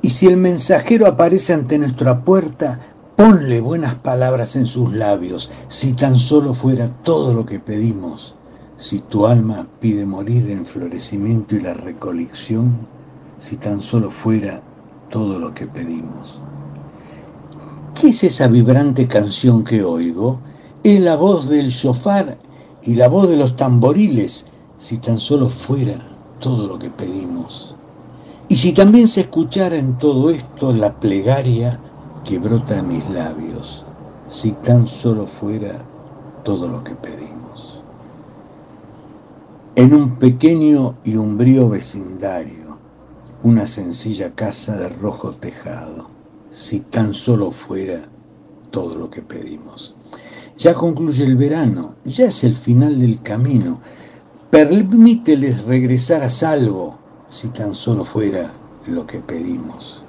Y 0.00 0.10
si 0.10 0.26
el 0.26 0.36
mensajero 0.36 1.06
aparece 1.06 1.52
ante 1.52 1.78
nuestra 1.78 2.24
puerta, 2.24 2.80
ponle 3.14 3.60
buenas 3.60 3.94
palabras 3.96 4.56
en 4.56 4.66
sus 4.66 4.92
labios, 4.92 5.50
si 5.68 5.92
tan 5.92 6.18
solo 6.18 6.54
fuera 6.54 6.88
todo 7.04 7.32
lo 7.32 7.46
que 7.46 7.60
pedimos 7.60 8.34
si 8.82 8.98
tu 8.98 9.26
alma 9.26 9.68
pide 9.78 10.04
morir 10.04 10.50
en 10.50 10.66
florecimiento 10.66 11.54
y 11.54 11.60
la 11.60 11.72
recolección, 11.72 12.76
si 13.38 13.56
tan 13.56 13.80
solo 13.80 14.10
fuera 14.10 14.60
todo 15.08 15.38
lo 15.38 15.54
que 15.54 15.68
pedimos. 15.68 16.40
¿Qué 17.94 18.08
es 18.08 18.24
esa 18.24 18.48
vibrante 18.48 19.06
canción 19.06 19.62
que 19.62 19.84
oigo? 19.84 20.40
Es 20.82 21.00
la 21.00 21.14
voz 21.14 21.48
del 21.48 21.68
shofar 21.68 22.38
y 22.82 22.96
la 22.96 23.06
voz 23.06 23.28
de 23.28 23.36
los 23.36 23.54
tamboriles, 23.54 24.46
si 24.82 24.98
tan 24.98 25.18
solo 25.18 25.48
fuera 25.48 25.98
todo 26.40 26.66
lo 26.66 26.78
que 26.78 26.90
pedimos. 26.90 27.74
Y 28.50 28.56
si 28.56 28.74
también 28.74 29.08
se 29.08 29.22
escuchara 29.22 29.76
en 29.76 29.96
todo 29.98 30.28
esto 30.28 30.74
la 30.74 30.92
plegaria 30.92 31.80
que 32.26 32.38
brota 32.38 32.76
en 32.76 32.88
mis 32.88 33.08
labios, 33.08 33.86
si 34.28 34.52
tan 34.52 34.86
solo 34.86 35.26
fuera 35.26 35.78
todo 36.44 36.68
lo 36.68 36.84
que 36.84 36.94
pedimos 36.94 37.32
en 39.74 39.94
un 39.94 40.18
pequeño 40.18 40.96
y 41.02 41.16
umbrío 41.16 41.70
vecindario, 41.70 42.76
una 43.42 43.64
sencilla 43.64 44.34
casa 44.34 44.76
de 44.76 44.90
rojo 44.90 45.32
tejado, 45.36 46.10
si 46.50 46.80
tan 46.80 47.14
solo 47.14 47.52
fuera 47.52 48.02
todo 48.70 48.94
lo 48.96 49.08
que 49.08 49.22
pedimos. 49.22 49.94
Ya 50.58 50.74
concluye 50.74 51.24
el 51.24 51.36
verano, 51.36 51.94
ya 52.04 52.26
es 52.26 52.44
el 52.44 52.54
final 52.54 53.00
del 53.00 53.22
camino. 53.22 53.80
Permíteles 54.52 55.64
regresar 55.64 56.22
a 56.22 56.28
salvo, 56.28 56.98
si 57.26 57.48
tan 57.48 57.72
solo 57.72 58.04
fuera 58.04 58.52
lo 58.86 59.06
que 59.06 59.18
pedimos. 59.18 60.04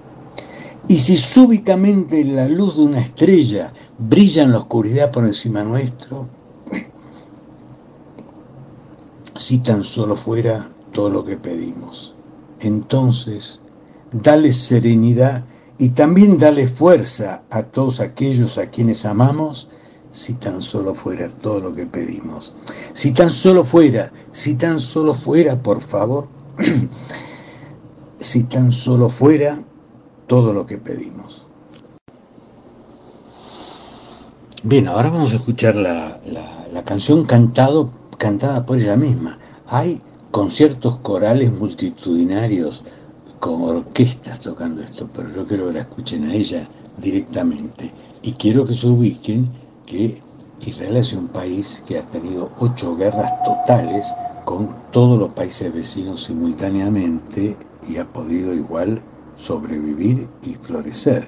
Y 0.89 0.99
si 0.99 1.15
súbitamente 1.15 2.25
la 2.25 2.49
luz 2.49 2.75
de 2.75 2.81
una 2.81 2.99
estrella 2.99 3.71
brilla 3.97 4.43
en 4.43 4.51
la 4.51 4.57
oscuridad 4.57 5.11
por 5.11 5.23
encima 5.23 5.63
nuestro, 5.63 6.27
si 9.37 9.59
tan 9.59 9.85
solo 9.85 10.17
fuera 10.17 10.69
todo 10.91 11.09
lo 11.09 11.23
que 11.23 11.37
pedimos. 11.37 12.13
Entonces, 12.59 13.61
dale 14.11 14.51
serenidad 14.51 15.45
y 15.77 15.91
también 15.91 16.37
dale 16.37 16.67
fuerza 16.67 17.43
a 17.49 17.63
todos 17.63 18.01
aquellos 18.01 18.57
a 18.57 18.65
quienes 18.65 19.05
amamos, 19.05 19.69
si 20.13 20.35
tan 20.35 20.61
solo 20.61 20.93
fuera 20.93 21.27
todo 21.27 21.59
lo 21.59 21.75
que 21.75 21.85
pedimos. 21.85 22.53
Si 22.93 23.11
tan 23.11 23.31
solo 23.31 23.65
fuera, 23.65 24.13
si 24.31 24.55
tan 24.55 24.79
solo 24.79 25.13
fuera, 25.13 25.61
por 25.61 25.81
favor, 25.81 26.29
si 28.19 28.43
tan 28.43 28.71
solo 28.71 29.09
fuera 29.09 29.61
todo 30.27 30.53
lo 30.53 30.65
que 30.65 30.77
pedimos. 30.77 31.45
Bien, 34.63 34.87
ahora 34.87 35.09
vamos 35.09 35.33
a 35.33 35.35
escuchar 35.35 35.75
la, 35.75 36.21
la 36.71 36.83
canción 36.85 37.25
cantado 37.25 37.91
cantada 38.17 38.65
por 38.65 38.77
ella 38.77 38.95
misma. 38.95 39.37
Hay 39.67 40.01
conciertos 40.31 40.97
corales 40.97 41.51
multitudinarios 41.51 42.83
con 43.39 43.61
orquestas 43.63 44.39
tocando 44.39 44.81
esto, 44.81 45.09
pero 45.13 45.29
yo 45.33 45.45
quiero 45.45 45.67
que 45.67 45.73
la 45.73 45.81
escuchen 45.81 46.23
a 46.25 46.33
ella 46.33 46.69
directamente. 46.97 47.91
Y 48.21 48.31
quiero 48.33 48.65
que 48.65 48.75
se 48.75 48.87
ubiquen 48.87 49.49
que 49.85 50.21
Israel 50.65 50.97
es 50.97 51.13
un 51.13 51.27
país 51.27 51.83
que 51.85 51.99
ha 51.99 52.05
tenido 52.07 52.51
ocho 52.59 52.95
guerras 52.95 53.31
totales 53.43 54.13
con 54.45 54.75
todos 54.91 55.19
los 55.19 55.33
países 55.33 55.73
vecinos 55.73 56.23
simultáneamente 56.23 57.57
y 57.87 57.97
ha 57.97 58.05
podido 58.05 58.53
igual 58.53 59.01
sobrevivir 59.35 60.27
y 60.41 60.55
florecer. 60.55 61.27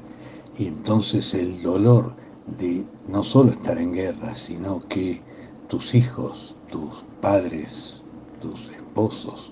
Y 0.58 0.68
entonces 0.68 1.34
el 1.34 1.62
dolor 1.62 2.16
de 2.58 2.86
no 3.08 3.24
solo 3.24 3.52
estar 3.52 3.78
en 3.78 3.94
guerra, 3.94 4.36
sino 4.36 4.82
que 4.88 5.22
tus 5.68 5.96
hijos, 5.96 6.56
tus 6.72 7.04
padres, 7.22 8.02
tus 8.42 8.70
esposos, 8.70 9.52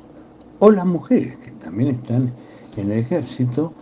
o 0.60 0.72
las 0.72 0.86
mujeres 0.86 1.36
que 1.38 1.52
también 1.52 1.96
están 1.96 2.34
en 2.78 2.92
el 2.92 3.00
ejército, 3.00 3.74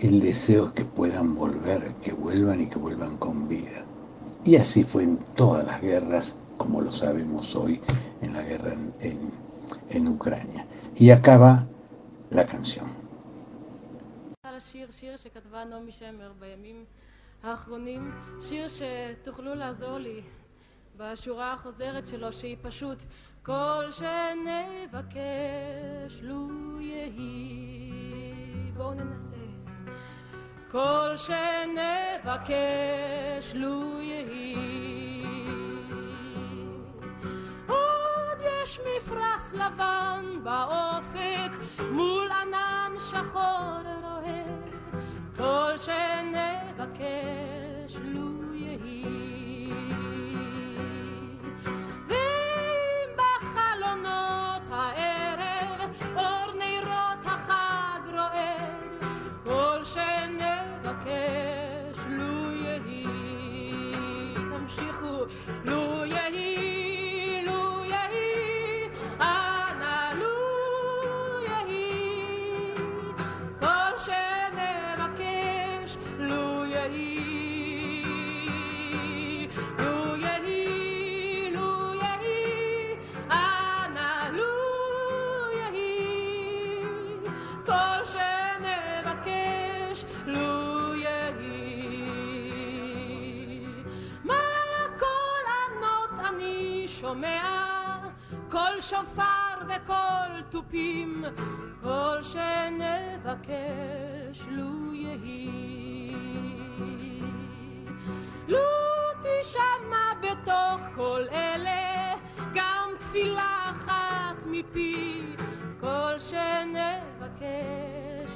el 0.00 0.20
deseo 0.20 0.66
es 0.66 0.72
que 0.72 0.84
puedan 0.84 1.34
volver, 1.34 1.94
que 2.02 2.12
vuelvan 2.12 2.60
y 2.60 2.66
que 2.66 2.78
vuelvan 2.78 3.16
con 3.16 3.48
vida. 3.48 3.84
Y 4.43 4.55
así 4.57 4.83
fue 4.83 5.03
en 5.03 5.17
todas 5.35 5.65
las 5.65 5.81
guerras, 5.81 6.35
como 6.57 6.81
lo 6.81 6.91
sabemos 6.91 7.55
hoy, 7.55 7.81
en 8.21 8.33
la 8.33 8.43
guerra 8.43 8.73
en, 8.99 9.31
en 9.89 10.07
Ucrania. 10.07 10.65
Y 10.95 11.09
acaba 11.11 11.65
la 12.29 12.45
canción. 12.45 12.89
בשורה 20.97 21.53
החוזרת 21.53 22.07
שלו 22.07 22.33
שהיא 22.33 22.57
פשוט 22.61 22.97
כל 23.43 23.85
שנבקש 23.91 25.03
לו 26.21 26.47
יהי 26.81 27.91
בואו 28.77 28.93
ננסה 28.93 29.38
כל 30.70 31.12
שנבקש 31.16 32.54
לו 33.54 34.00
יהי. 34.00 34.56
עוד 37.68 38.38
יש 38.40 38.80
מפרש 38.80 39.52
לבן 39.52 40.24
באופק 40.42 41.52
מול 41.90 42.30
ענן 42.42 42.92
שחור 43.10 43.82
רועד 44.02 44.74
כל 45.36 45.72
שנבקש 45.76 47.12
לו 48.02 48.54
יהי 48.54 49.39
שופר 98.90 99.56
וקול 99.68 100.42
תופים, 100.50 101.24
כל 101.82 102.18
שנבקש 102.22 103.58
לו 104.50 104.94
יהי. 104.94 105.50
לו 108.48 108.58
תשמע 109.22 110.14
בתוך 110.22 110.80
כל 110.94 111.24
אלה 111.32 112.14
גם 112.54 112.90
תפילה 112.98 113.70
אחת 113.70 114.44
מפי, 114.46 115.22
כל 115.80 116.14
שנבקש 116.18 117.50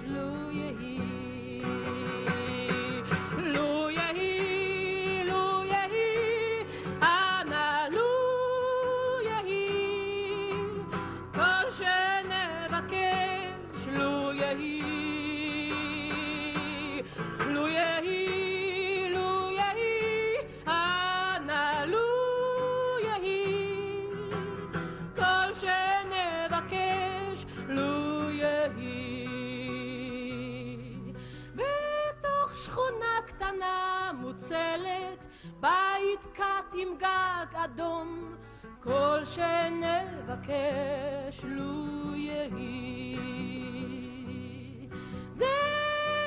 לו 0.07 0.51
יהי. 0.51 0.54
עם 36.75 36.89
גג 36.99 37.47
אדום, 37.55 38.35
כל 38.81 39.19
שנבקש 39.25 40.45
לו 41.45 42.17
יהי. 42.17 43.19
זה 45.33 45.45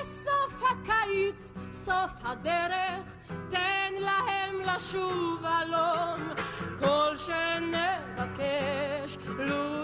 סוף 0.04 0.64
הקיץ, 0.72 1.48
סוף 1.72 2.12
הדרך, 2.24 3.16
תן 3.50 3.94
להם 4.00 4.62
לשוב 4.62 5.46
אלון, 5.46 6.34
כל 6.80 7.18
שנבקש 7.18 9.18
לו 9.38 9.77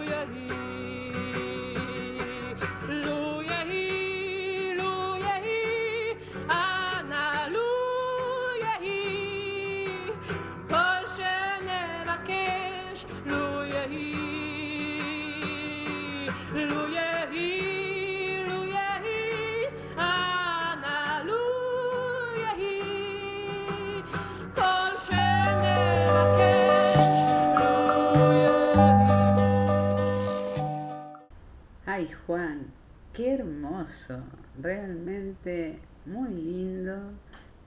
realmente 34.60 35.80
muy 36.06 36.30
lindo. 36.30 37.12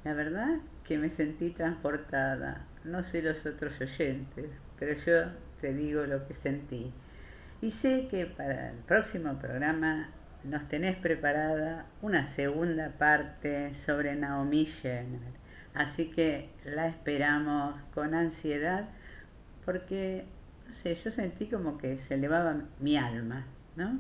La 0.05 0.15
verdad 0.15 0.59
que 0.85 0.99
me 0.99 1.11
sentí 1.11 1.51
transportada. 1.51 2.65
No 2.85 3.03
sé 3.03 3.23
los 3.23 3.45
otros 3.47 3.81
oyentes, 3.81 4.51
pero 4.79 4.95
yo 4.95 5.33
te 5.61 5.73
digo 5.73 6.05
lo 6.07 6.27
que 6.27 6.35
sentí. 6.35 6.93
Y 7.61 7.71
sé 7.71 8.07
que 8.11 8.27
para 8.27 8.71
el 8.71 8.79
próximo 8.79 9.39
programa 9.39 10.11
nos 10.45 10.69
tenés 10.69 10.97
preparada 10.97 11.87
una 12.03 12.27
segunda 12.27 12.91
parte 12.91 13.75
sobre 13.75 14.15
Naomi 14.15 14.67
Jenner. 14.67 15.35
Así 15.75 16.11
que 16.11 16.51
la 16.65 16.89
esperamos 16.89 17.75
con 17.93 18.15
ansiedad 18.15 18.89
porque, 19.65 20.25
no 20.67 20.73
sé, 20.73 20.95
yo 20.95 21.11
sentí 21.11 21.47
como 21.49 21.77
que 21.77 21.99
se 21.99 22.15
elevaba 22.15 22.63
mi 22.81 22.97
alma, 22.97 23.47
¿no? 23.75 23.99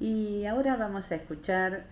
Y 0.00 0.44
ahora 0.46 0.76
vamos 0.76 1.10
a 1.12 1.14
escuchar 1.14 1.86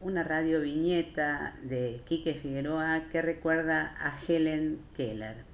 una 0.00 0.24
radio 0.24 0.60
viñeta 0.60 1.56
de 1.62 2.02
Quique 2.06 2.34
Figueroa 2.34 3.08
que 3.10 3.22
recuerda 3.22 3.94
a 4.00 4.18
Helen 4.26 4.80
Keller. 4.96 5.44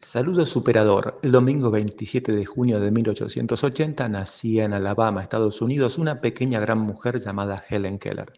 Saludo 0.00 0.44
superador. 0.46 1.18
El 1.22 1.32
domingo 1.32 1.70
27 1.70 2.32
de 2.32 2.44
junio 2.44 2.78
de 2.78 2.90
1880 2.90 4.08
nacía 4.08 4.64
en 4.64 4.74
Alabama, 4.74 5.22
Estados 5.22 5.60
Unidos, 5.62 5.98
una 5.98 6.20
pequeña 6.20 6.60
gran 6.60 6.78
mujer 6.78 7.18
llamada 7.18 7.64
Helen 7.68 7.98
Keller. 7.98 8.32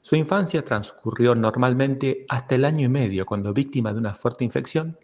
Su 0.00 0.16
infancia 0.16 0.62
transcurrió 0.62 1.34
normalmente 1.34 2.24
hasta 2.28 2.54
el 2.54 2.64
año 2.64 2.86
y 2.86 2.88
medio, 2.88 3.26
cuando 3.26 3.52
víctima 3.52 3.92
de 3.92 3.98
una 3.98 4.14
fuerte 4.14 4.44
infección, 4.44 4.98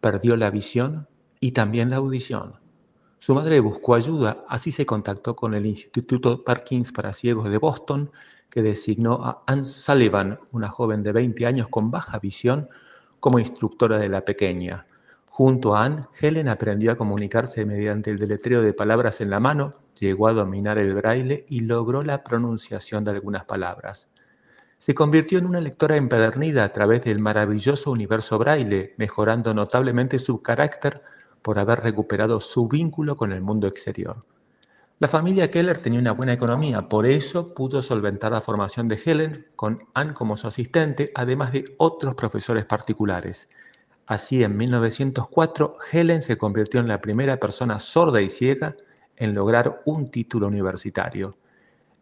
perdió 0.00 0.36
la 0.36 0.50
visión 0.50 1.08
y 1.40 1.52
también 1.52 1.90
la 1.90 1.96
audición. 1.96 2.65
Su 3.26 3.34
madre 3.34 3.58
buscó 3.58 3.96
ayuda, 3.96 4.44
así 4.48 4.70
se 4.70 4.86
contactó 4.86 5.34
con 5.34 5.54
el 5.54 5.66
Instituto 5.66 6.44
Parkins 6.44 6.92
para 6.92 7.12
Ciegos 7.12 7.50
de 7.50 7.58
Boston, 7.58 8.12
que 8.48 8.62
designó 8.62 9.14
a 9.14 9.42
Anne 9.48 9.64
Sullivan, 9.64 10.38
una 10.52 10.68
joven 10.68 11.02
de 11.02 11.10
20 11.10 11.44
años 11.44 11.66
con 11.66 11.90
baja 11.90 12.20
visión, 12.20 12.68
como 13.18 13.40
instructora 13.40 13.98
de 13.98 14.08
la 14.08 14.24
pequeña. 14.24 14.86
Junto 15.26 15.74
a 15.74 15.86
Anne, 15.86 16.04
Helen 16.20 16.46
aprendió 16.46 16.92
a 16.92 16.96
comunicarse 16.96 17.66
mediante 17.66 18.12
el 18.12 18.20
deletreo 18.20 18.62
de 18.62 18.72
palabras 18.72 19.20
en 19.20 19.30
la 19.30 19.40
mano, 19.40 19.74
llegó 19.98 20.28
a 20.28 20.32
dominar 20.32 20.78
el 20.78 20.94
braille 20.94 21.46
y 21.48 21.62
logró 21.62 22.02
la 22.02 22.22
pronunciación 22.22 23.02
de 23.02 23.10
algunas 23.10 23.44
palabras. 23.44 24.08
Se 24.78 24.94
convirtió 24.94 25.40
en 25.40 25.46
una 25.46 25.60
lectora 25.60 25.96
empedernida 25.96 26.62
a 26.62 26.72
través 26.72 27.02
del 27.02 27.18
maravilloso 27.18 27.90
universo 27.90 28.38
braille, 28.38 28.94
mejorando 28.98 29.52
notablemente 29.52 30.20
su 30.20 30.42
carácter 30.42 31.02
por 31.46 31.60
haber 31.60 31.78
recuperado 31.78 32.40
su 32.40 32.66
vínculo 32.66 33.16
con 33.16 33.30
el 33.30 33.40
mundo 33.40 33.68
exterior. 33.68 34.24
La 34.98 35.06
familia 35.06 35.48
Keller 35.48 35.80
tenía 35.80 36.00
una 36.00 36.10
buena 36.10 36.32
economía, 36.32 36.88
por 36.88 37.06
eso 37.06 37.54
pudo 37.54 37.82
solventar 37.82 38.32
la 38.32 38.40
formación 38.40 38.88
de 38.88 38.98
Helen 39.04 39.46
con 39.54 39.78
Anne 39.94 40.12
como 40.12 40.36
su 40.36 40.48
asistente, 40.48 41.12
además 41.14 41.52
de 41.52 41.76
otros 41.76 42.16
profesores 42.16 42.64
particulares. 42.64 43.48
Así, 44.08 44.42
en 44.42 44.56
1904, 44.56 45.76
Helen 45.92 46.20
se 46.20 46.36
convirtió 46.36 46.80
en 46.80 46.88
la 46.88 47.00
primera 47.00 47.36
persona 47.36 47.78
sorda 47.78 48.20
y 48.20 48.28
ciega 48.28 48.74
en 49.14 49.32
lograr 49.32 49.82
un 49.84 50.10
título 50.10 50.48
universitario. 50.48 51.30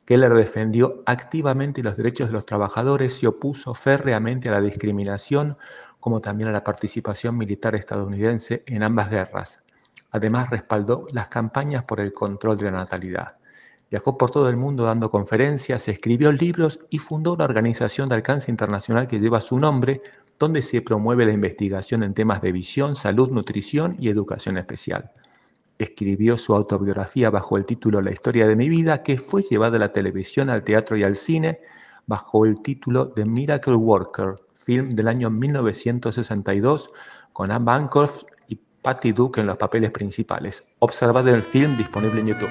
Keller 0.05 0.35
defendió 0.35 1.03
activamente 1.07 1.83
los 1.83 1.97
derechos 1.97 2.29
de 2.29 2.35
los 2.35 2.45
trabajadores 2.45 3.23
y 3.23 3.27
opuso 3.27 3.75
férreamente 3.75 4.49
a 4.49 4.53
la 4.53 4.61
discriminación, 4.61 5.57
como 5.99 6.21
también 6.21 6.51
a 6.51 6.53
la 6.53 6.63
participación 6.63 7.39
militar 7.39 7.75
estadounidense 7.75 8.63
en 8.67 8.83
ambas 8.83 9.09
guerras. 9.09 9.63
Además, 10.11 10.51
respaldó 10.51 11.07
las 11.13 11.29
campañas 11.29 11.85
por 11.85 12.01
el 12.01 12.13
control 12.13 12.59
de 12.59 12.67
la 12.67 12.73
natalidad. 12.73 13.37
Viajó 13.91 14.19
por 14.19 14.31
todo 14.31 14.49
el 14.49 14.57
mundo 14.57 14.85
dando 14.85 15.11
conferencias, 15.11 15.89
escribió 15.89 16.33
libros 16.33 16.81
y 16.91 16.99
fundó 16.99 17.33
una 17.33 17.45
organización 17.45 18.09
de 18.09 18.17
alcance 18.17 18.51
internacional 18.51 19.07
que 19.07 19.21
lleva 19.21 19.41
su 19.41 19.59
nombre, 19.59 20.03
donde 20.39 20.63
se 20.63 20.83
promueve 20.83 21.25
la 21.25 21.33
investigación 21.33 22.03
en 22.03 22.13
temas 22.13 22.43
de 22.43 22.53
visión, 22.53 22.95
salud, 22.95 23.31
nutrición 23.31 23.97
y 23.99 24.09
educación 24.09 24.59
especial. 24.59 25.13
Escribió 25.79 26.39
su 26.39 26.55
autobiografía 26.55 27.31
bajo 27.31 27.57
el 27.57 27.66
título 27.66 28.01
La 28.01 28.12
historia 28.12 28.47
de 28.47 28.57
mi 28.57 28.68
vida, 28.68 29.03
que 29.03 29.18
fue 29.18 29.43
llevada 29.43 29.77
a 29.77 29.81
la 29.81 29.93
televisión, 29.93 30.51
al 30.51 30.64
teatro 30.64 30.97
y 30.97 31.03
al 31.03 31.16
cine 31.16 31.61
bajo 32.07 32.45
el 32.45 32.61
título 32.61 33.09
The 33.09 33.25
Miracle 33.25 33.75
Worker, 33.75 34.37
film 34.55 34.91
del 34.91 35.09
año 35.09 35.31
1962 35.31 36.91
con 37.33 37.51
Anne 37.51 37.64
Bancroft 37.64 38.25
y 38.49 38.59
Patty 38.83 39.12
Duke 39.12 39.41
en 39.41 39.47
los 39.47 39.57
papeles 39.57 39.91
principales. 39.91 40.66
Observad 40.79 41.27
el 41.29 41.43
film 41.43 41.77
disponible 41.77 42.20
en 42.20 42.27
YouTube. 42.29 42.51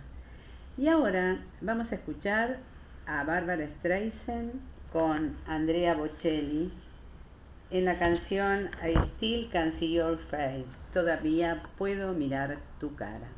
Y 0.76 0.88
ahora 0.88 1.38
vamos 1.60 1.92
a 1.92 1.96
escuchar 1.96 2.58
a 3.06 3.24
Bárbara 3.24 3.66
Streisand 3.68 4.52
con 4.92 5.36
Andrea 5.46 5.94
Bocelli 5.94 6.72
en 7.70 7.84
la 7.84 7.98
canción 7.98 8.70
I 8.82 8.98
Still 9.16 9.50
Can 9.50 9.72
See 9.78 9.92
Your 9.92 10.18
Face. 10.18 10.66
Todavía 10.92 11.62
puedo 11.76 12.12
mirar 12.12 12.58
tu 12.78 12.94
cara. 12.94 13.28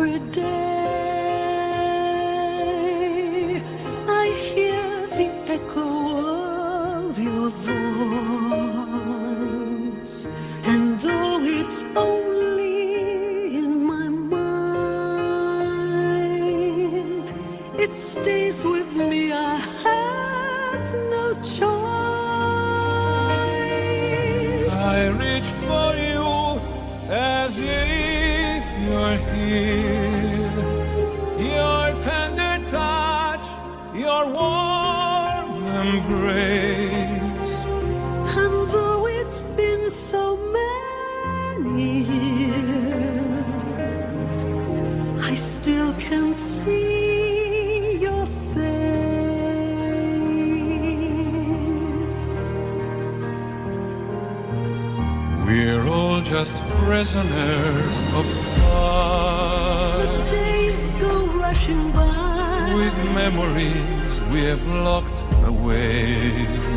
Every 0.00 0.20
day, 0.30 0.44
I 4.06 4.26
hear 4.48 5.08
the 5.18 5.28
echo 5.56 5.88
of 7.08 7.18
your 7.18 7.48
voice, 7.50 7.78
and 10.64 11.00
though 11.00 11.40
it's 11.42 11.82
only 11.96 13.56
in 13.56 13.70
my 13.92 14.08
mind, 14.08 14.78
it 17.76 17.92
stays 17.94 18.47
warm 35.88 35.96
embrace. 35.96 37.54
And 38.36 38.70
though 38.70 39.06
it's 39.06 39.40
been 39.56 39.90
so 39.90 40.36
many 40.36 42.00
years, 42.00 43.56
I 45.22 45.34
still 45.34 45.92
can 45.94 46.34
see 46.34 47.98
your 47.98 48.26
face. 48.26 48.68
We're 55.46 55.86
all 55.88 56.20
just 56.20 56.56
prisoners 56.84 58.02
of 58.14 58.26
time. 58.56 59.98
The 60.06 60.30
days 60.30 60.88
go 61.00 61.26
rushing 61.26 61.90
by. 61.92 62.06
With 62.74 62.96
memories 63.14 64.07
we've 64.30 64.66
locked 64.66 65.22
away. 65.44 66.67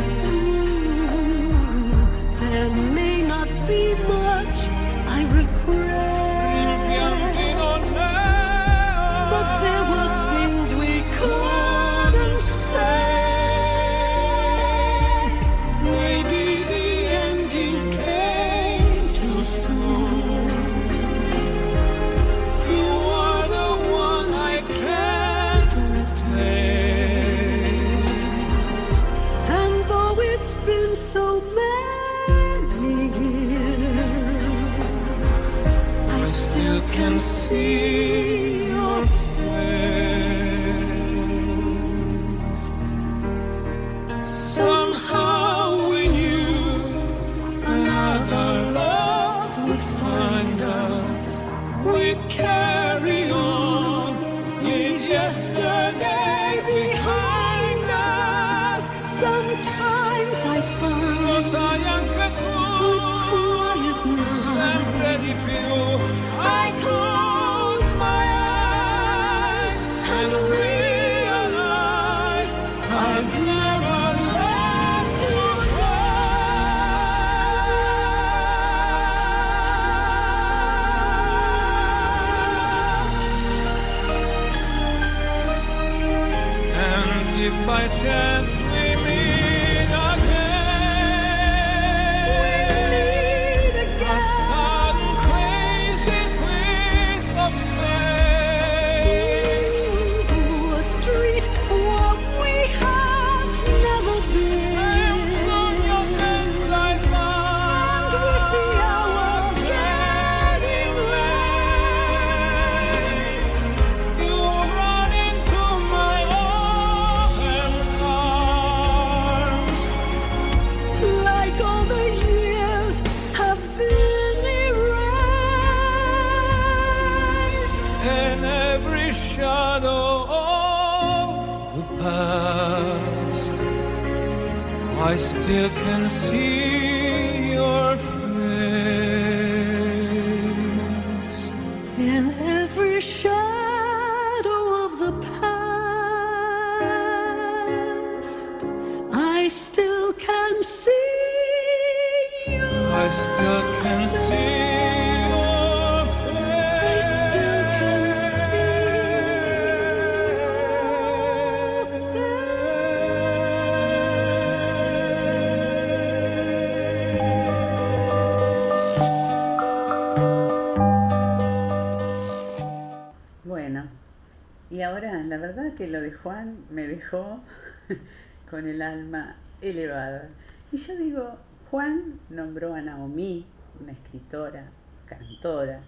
Que 175.82 175.88
lo 175.88 176.00
de 176.00 176.12
Juan 176.12 176.58
me 176.70 176.86
dejó 176.86 177.40
con 178.50 178.68
el 178.68 178.80
alma 178.82 179.34
elevada. 179.60 180.28
Y 180.70 180.76
yo 180.76 180.96
digo, 180.96 181.38
Juan 181.72 182.20
nombró 182.30 182.74
a 182.74 182.80
Naomi, 182.80 183.44
una 183.80 183.90
escritora, 183.90 184.66
cantora. 185.06 185.80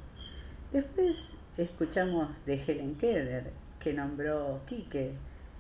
Después 0.72 1.36
escuchamos 1.56 2.44
de 2.44 2.54
Helen 2.54 2.96
Keller, 2.96 3.52
que 3.78 3.92
nombró 3.92 4.62
Quique. 4.66 5.12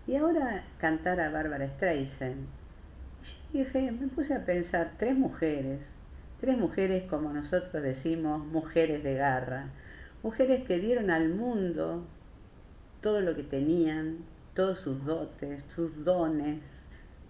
Y 0.08 0.16
ahora 0.16 0.64
cantar 0.78 1.20
a 1.20 1.30
Bárbara 1.30 1.68
Streisand. 1.68 2.48
Yo 3.52 3.60
dije, 3.60 3.92
me 3.92 4.08
puse 4.08 4.34
a 4.34 4.44
pensar, 4.44 4.94
tres 4.98 5.16
mujeres, 5.16 5.94
tres 6.40 6.58
mujeres, 6.58 7.04
como 7.04 7.32
nosotros 7.32 7.80
decimos, 7.84 8.44
mujeres 8.44 9.04
de 9.04 9.14
garra, 9.14 9.68
mujeres 10.24 10.64
que 10.66 10.80
dieron 10.80 11.10
al 11.10 11.28
mundo 11.28 12.04
todo 13.04 13.20
lo 13.20 13.36
que 13.36 13.42
tenían, 13.42 14.16
todos 14.54 14.78
sus 14.78 15.04
dotes, 15.04 15.62
sus 15.68 16.04
dones, 16.04 16.60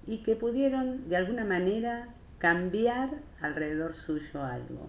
y 0.06 0.18
que 0.18 0.36
pudieron 0.36 1.08
de 1.08 1.16
alguna 1.16 1.44
manera 1.44 2.10
cambiar 2.38 3.10
alrededor 3.40 3.96
suyo 3.96 4.44
algo. 4.44 4.88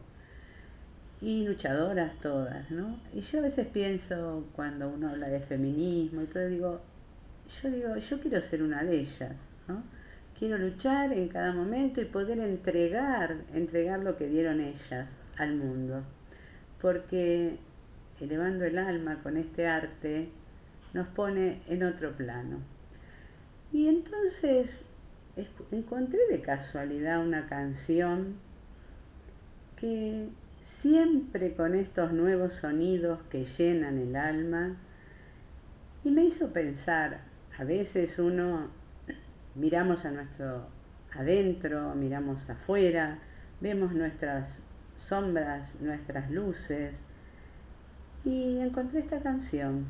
Y 1.22 1.44
luchadoras 1.44 2.20
todas, 2.20 2.70
¿no? 2.70 3.00
Y 3.14 3.22
yo 3.22 3.40
a 3.40 3.42
veces 3.42 3.66
pienso, 3.66 4.46
cuando 4.56 4.88
uno 4.88 5.10
habla 5.10 5.28
de 5.28 5.40
feminismo 5.40 6.22
y 6.22 6.28
todo, 6.28 6.48
digo, 6.50 6.82
yo 7.64 7.72
digo, 7.72 7.98
yo 7.98 8.20
quiero 8.20 8.40
ser 8.44 8.62
una 8.62 8.84
de 8.84 9.00
ellas, 9.00 9.34
¿no? 9.68 9.82
Quiero 10.38 10.60
luchar 10.60 11.14
en 11.14 11.30
cada 11.30 11.52
momento 11.52 12.00
y 12.00 12.06
poder 12.06 12.38
entregar, 12.38 13.38
entregar 13.56 14.02
lo 14.02 14.18
que 14.18 14.28
dieron 14.28 14.62
ellas 14.62 15.08
al 15.38 15.56
mundo. 15.56 16.04
Porque 16.80 17.58
elevando 18.20 18.66
el 18.66 18.78
alma 18.78 19.24
con 19.24 19.38
este 19.38 19.66
arte 19.66 20.30
nos 20.96 21.08
pone 21.10 21.62
en 21.68 21.84
otro 21.84 22.14
plano. 22.14 22.60
Y 23.74 23.90
entonces 23.90 24.86
encontré 25.72 26.20
de 26.32 26.42
casualidad 26.42 27.20
una 27.20 27.48
canción 27.48 28.36
que 29.76 30.30
siempre 30.62 31.54
con 31.54 31.76
estos 31.76 32.14
nuevos 32.14 32.54
sonidos 32.54 33.20
que 33.30 33.44
llenan 33.44 33.98
el 33.98 34.16
alma 34.16 34.78
y 36.06 36.12
me 36.12 36.24
hizo 36.24 36.54
pensar, 36.54 37.20
a 37.60 37.66
veces 37.66 38.18
uno 38.18 38.70
miramos 39.56 40.06
a 40.06 40.12
nuestro 40.12 40.68
adentro, 41.14 41.94
miramos 41.96 42.50
afuera, 42.50 43.20
vemos 43.60 43.92
nuestras 43.92 44.62
sombras, 44.96 45.76
nuestras 45.82 46.32
luces 46.32 47.04
y 48.24 48.60
encontré 48.60 49.02
esta 49.02 49.20
canción 49.20 49.88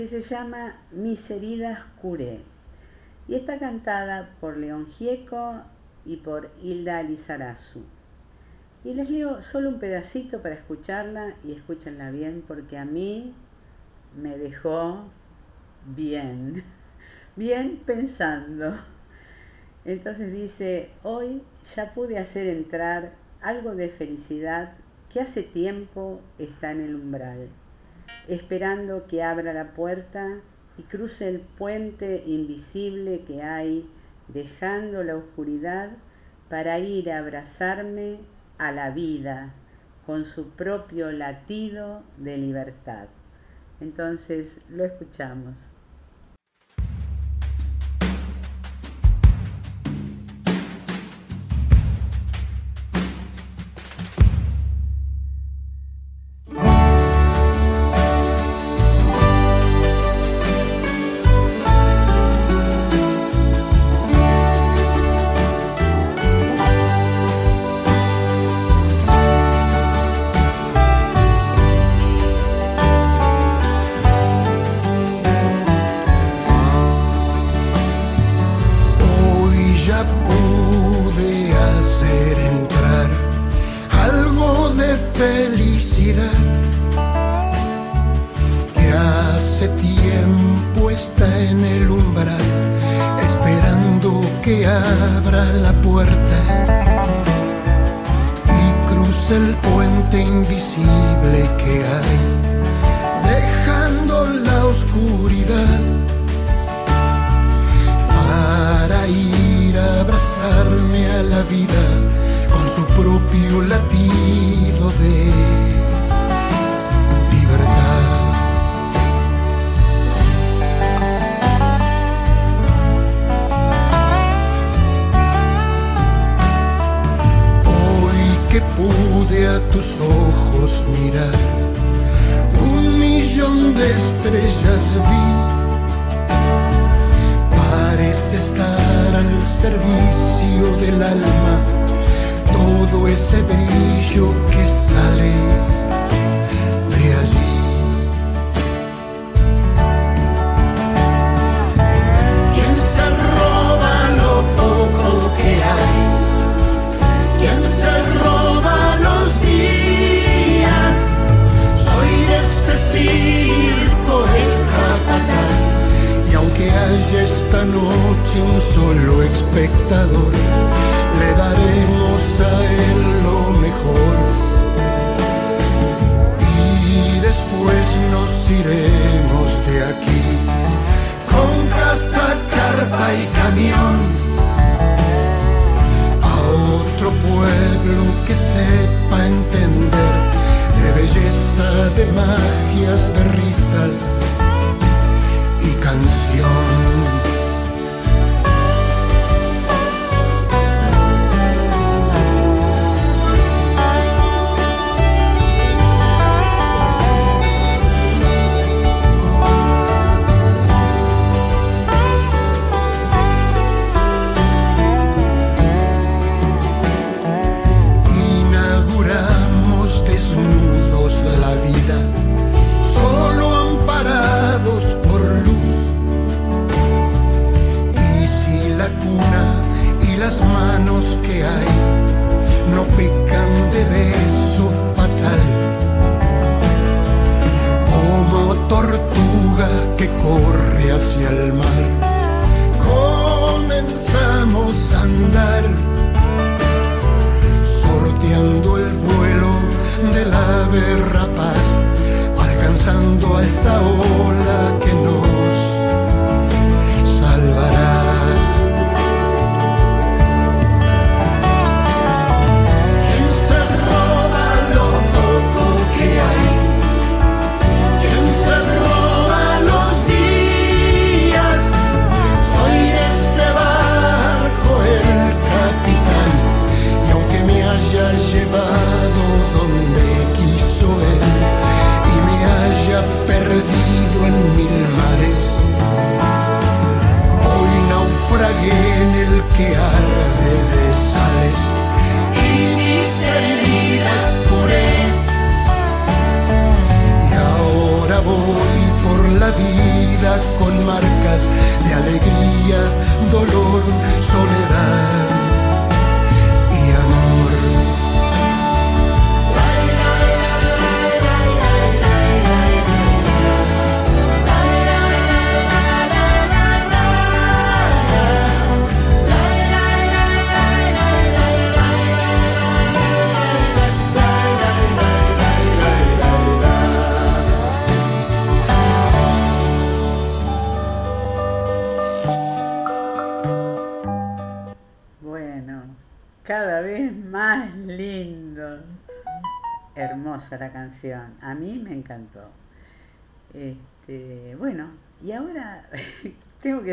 que 0.00 0.06
se 0.06 0.22
llama 0.22 0.78
Mis 0.92 1.30
heridas 1.30 1.84
curé 2.00 2.40
y 3.28 3.34
está 3.34 3.58
cantada 3.58 4.30
por 4.40 4.56
León 4.56 4.86
Gieco 4.86 5.60
y 6.06 6.16
por 6.16 6.50
Hilda 6.62 7.02
Lizarazu. 7.02 7.82
Y 8.82 8.94
les 8.94 9.10
leo 9.10 9.42
solo 9.42 9.68
un 9.68 9.78
pedacito 9.78 10.40
para 10.40 10.54
escucharla 10.54 11.34
y 11.44 11.52
escúchenla 11.52 12.10
bien 12.12 12.42
porque 12.48 12.78
a 12.78 12.86
mí 12.86 13.34
me 14.16 14.38
dejó 14.38 15.04
bien, 15.94 16.64
bien 17.36 17.82
pensando. 17.84 18.76
Entonces 19.84 20.32
dice, 20.32 20.88
hoy 21.02 21.42
ya 21.76 21.92
pude 21.92 22.16
hacer 22.16 22.46
entrar 22.46 23.12
algo 23.42 23.74
de 23.74 23.90
felicidad 23.90 24.72
que 25.12 25.20
hace 25.20 25.42
tiempo 25.42 26.22
está 26.38 26.72
en 26.72 26.80
el 26.80 26.94
umbral, 26.94 27.50
esperando 28.28 29.06
que 29.06 29.22
abra 29.22 29.52
la 29.52 29.72
puerta 29.72 30.40
y 30.78 30.82
cruce 30.82 31.28
el 31.28 31.40
puente 31.40 32.22
invisible 32.26 33.22
que 33.26 33.42
hay, 33.42 33.88
dejando 34.28 35.02
la 35.02 35.16
oscuridad 35.16 35.90
para 36.48 36.78
ir 36.78 37.10
a 37.10 37.18
abrazarme 37.18 38.18
a 38.58 38.72
la 38.72 38.90
vida 38.90 39.52
con 40.06 40.24
su 40.24 40.50
propio 40.50 41.12
latido 41.12 42.02
de 42.16 42.36
libertad. 42.38 43.08
Entonces 43.80 44.60
lo 44.68 44.84
escuchamos. 44.84 45.69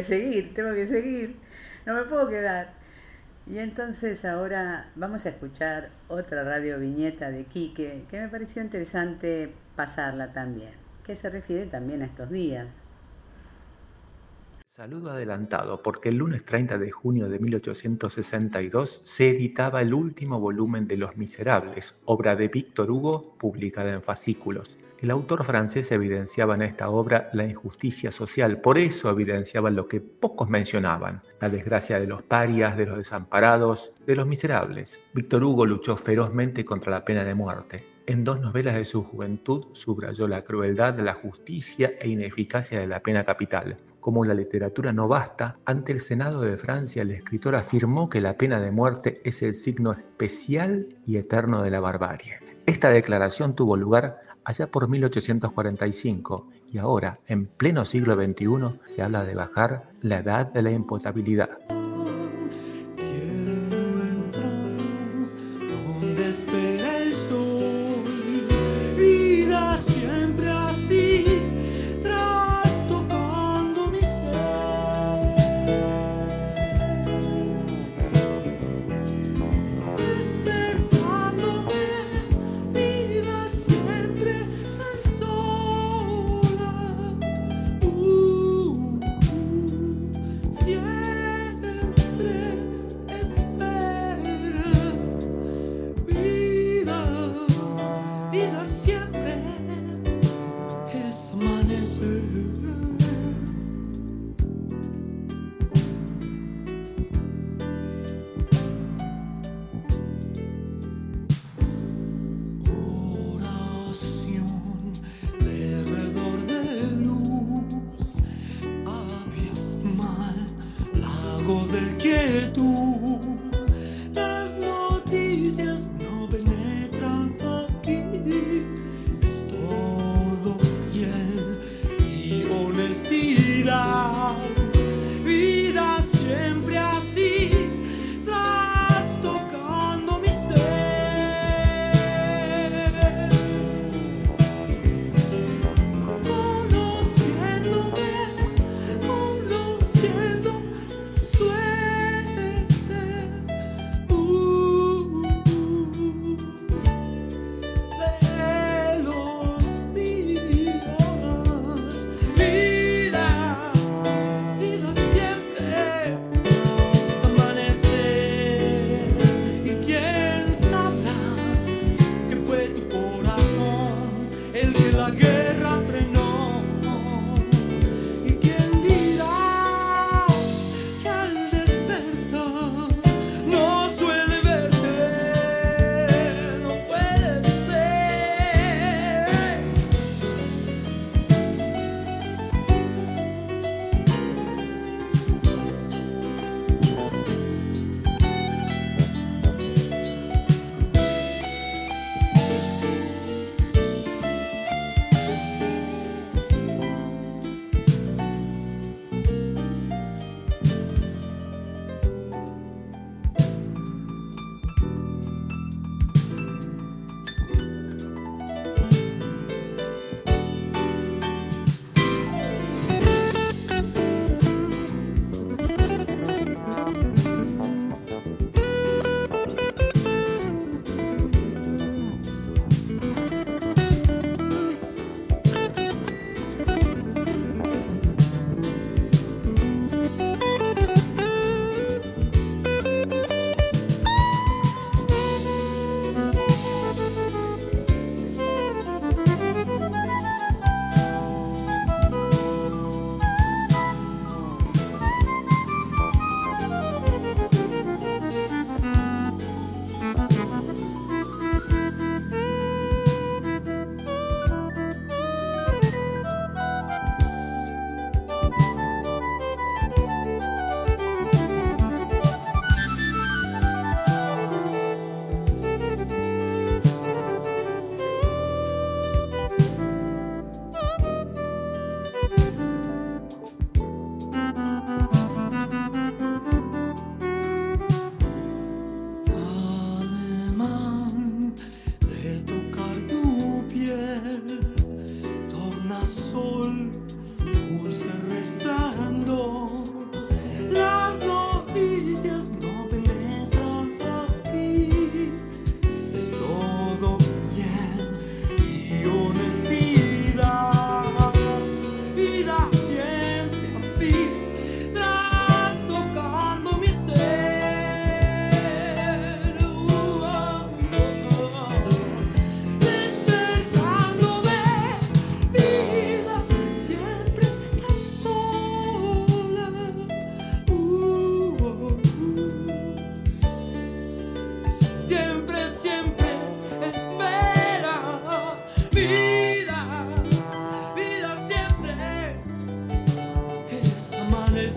Seguir, 0.07 0.53
tengo 0.53 0.73
que 0.73 0.87
seguir. 0.87 1.35
No 1.85 1.93
me 1.93 2.03
puedo 2.03 2.27
quedar. 2.27 2.73
Y 3.45 3.59
entonces 3.59 4.25
ahora 4.25 4.89
vamos 4.95 5.25
a 5.25 5.29
escuchar 5.29 5.89
otra 6.09 6.43
radio 6.43 6.79
viñeta 6.79 7.31
de 7.31 7.45
Quique 7.45 8.03
que 8.09 8.19
me 8.19 8.27
pareció 8.27 8.61
interesante 8.61 9.53
pasarla 9.75 10.33
también, 10.33 10.71
que 11.03 11.15
se 11.15 11.29
refiere 11.29 11.65
también 11.65 12.01
a 12.01 12.05
estos 12.05 12.29
días. 12.29 12.67
Saludo 14.77 15.11
adelantado, 15.11 15.81
porque 15.81 16.09
el 16.09 16.17
lunes 16.17 16.43
30 16.43 16.77
de 16.77 16.91
junio 16.91 17.29
de 17.29 17.39
1862 17.39 19.01
se 19.03 19.29
editaba 19.29 19.81
el 19.81 19.93
último 19.93 20.39
volumen 20.39 20.87
de 20.87 20.97
Los 20.97 21.17
Miserables, 21.17 21.95
obra 22.05 22.35
de 22.35 22.47
Víctor 22.47 22.91
Hugo, 22.91 23.35
publicada 23.39 23.91
en 23.91 24.03
fascículos. 24.03 24.77
El 24.99 25.11
autor 25.11 25.43
francés 25.43 25.91
evidenciaba 25.91 26.55
en 26.55 26.63
esta 26.63 26.89
obra 26.89 27.29
la 27.31 27.45
injusticia 27.45 28.11
social, 28.11 28.61
por 28.61 28.79
eso 28.79 29.11
evidenciaba 29.11 29.69
lo 29.69 29.87
que 29.87 30.01
pocos 30.01 30.49
mencionaban, 30.49 31.21
la 31.39 31.49
desgracia 31.49 31.99
de 31.99 32.07
los 32.07 32.23
parias, 32.23 32.75
de 32.75 32.87
los 32.87 32.97
desamparados, 32.97 33.91
de 34.07 34.15
los 34.15 34.25
miserables. 34.25 34.99
Víctor 35.13 35.43
Hugo 35.43 35.67
luchó 35.67 35.97
ferozmente 35.97 36.65
contra 36.65 36.91
la 36.91 37.05
pena 37.05 37.23
de 37.23 37.35
muerte. 37.35 37.83
En 38.07 38.23
dos 38.23 38.41
novelas 38.41 38.73
de 38.73 38.85
su 38.85 39.03
juventud 39.03 39.65
subrayó 39.73 40.27
la 40.27 40.43
crueldad, 40.43 40.97
la 40.97 41.13
justicia 41.13 41.91
e 41.99 42.09
ineficacia 42.09 42.79
de 42.79 42.87
la 42.87 43.01
pena 43.01 43.23
capital. 43.23 43.77
Como 43.99 44.25
la 44.25 44.33
literatura 44.33 44.91
no 44.93 45.07
basta, 45.07 45.57
ante 45.65 45.91
el 45.91 45.99
Senado 45.99 46.41
de 46.41 46.57
Francia 46.57 47.03
el 47.03 47.11
escritor 47.11 47.55
afirmó 47.55 48.09
que 48.09 48.21
la 48.21 48.35
pena 48.35 48.59
de 48.59 48.71
muerte 48.71 49.21
es 49.23 49.43
el 49.43 49.53
signo 49.53 49.91
especial 49.91 50.87
y 51.05 51.17
eterno 51.17 51.61
de 51.61 51.69
la 51.69 51.81
barbarie. 51.81 52.39
Esta 52.65 52.89
declaración 52.89 53.55
tuvo 53.55 53.77
lugar 53.77 54.26
allá 54.47 54.67
por 54.67 54.87
1845 54.87 56.47
y 56.71 56.77
ahora, 56.77 57.19
en 57.27 57.47
pleno 57.47 57.83
siglo 57.83 58.15
XXI, 58.15 58.79
se 58.85 59.01
habla 59.01 59.25
de 59.25 59.35
bajar 59.35 59.89
la 60.01 60.19
edad 60.19 60.45
de 60.45 60.61
la 60.61 60.71
imputabilidad. 60.71 61.49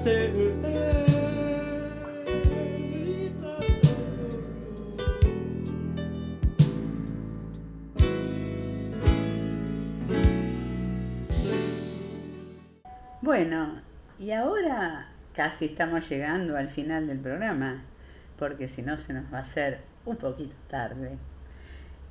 Bueno, 0.03 0.15
y 14.19 14.31
ahora 14.31 15.09
casi 15.35 15.67
estamos 15.67 16.09
llegando 16.09 16.57
al 16.57 16.71
final 16.71 17.07
del 17.07 17.19
programa, 17.19 17.83
porque 18.39 18.69
si 18.69 18.81
no 18.81 18.97
se 18.97 19.13
nos 19.13 19.31
va 19.31 19.39
a 19.39 19.43
hacer 19.43 19.83
un 20.07 20.17
poquito 20.17 20.57
tarde. 20.69 21.19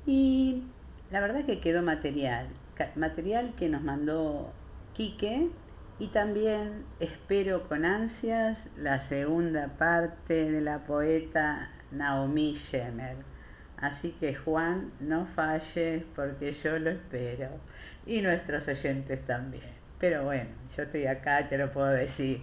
Y 0.06 0.62
la 1.10 1.18
verdad 1.18 1.44
que 1.44 1.58
quedó 1.58 1.82
material, 1.82 2.46
material 2.94 3.52
que 3.56 3.68
nos 3.68 3.82
mandó 3.82 4.52
Quique 4.92 5.50
y 6.00 6.08
también 6.08 6.86
espero 6.98 7.68
con 7.68 7.84
ansias 7.84 8.70
la 8.78 9.00
segunda 9.00 9.68
parte 9.76 10.50
de 10.50 10.62
la 10.62 10.78
poeta 10.78 11.70
Naomi 11.90 12.54
Shemer. 12.54 13.16
Así 13.76 14.12
que 14.12 14.34
Juan, 14.34 14.92
no 14.98 15.26
falles 15.26 16.02
porque 16.16 16.52
yo 16.52 16.78
lo 16.78 16.88
espero. 16.88 17.50
Y 18.06 18.22
nuestros 18.22 18.66
oyentes 18.66 19.22
también. 19.26 19.74
Pero 19.98 20.24
bueno, 20.24 20.48
yo 20.74 20.84
estoy 20.84 21.04
acá, 21.04 21.50
te 21.50 21.58
lo 21.58 21.70
puedo 21.70 21.88
decir. 21.88 22.40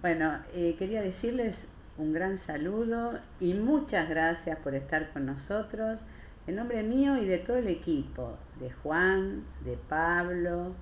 Bueno, 0.00 0.42
eh, 0.54 0.74
quería 0.78 1.02
decirles 1.02 1.66
un 1.98 2.14
gran 2.14 2.38
saludo 2.38 3.20
y 3.40 3.52
muchas 3.52 4.08
gracias 4.08 4.58
por 4.60 4.74
estar 4.74 5.12
con 5.12 5.26
nosotros. 5.26 6.02
En 6.46 6.56
nombre 6.56 6.82
mío 6.82 7.18
y 7.18 7.26
de 7.26 7.38
todo 7.38 7.58
el 7.58 7.68
equipo, 7.68 8.38
de 8.58 8.70
Juan, 8.70 9.44
de 9.66 9.76
Pablo, 9.76 10.74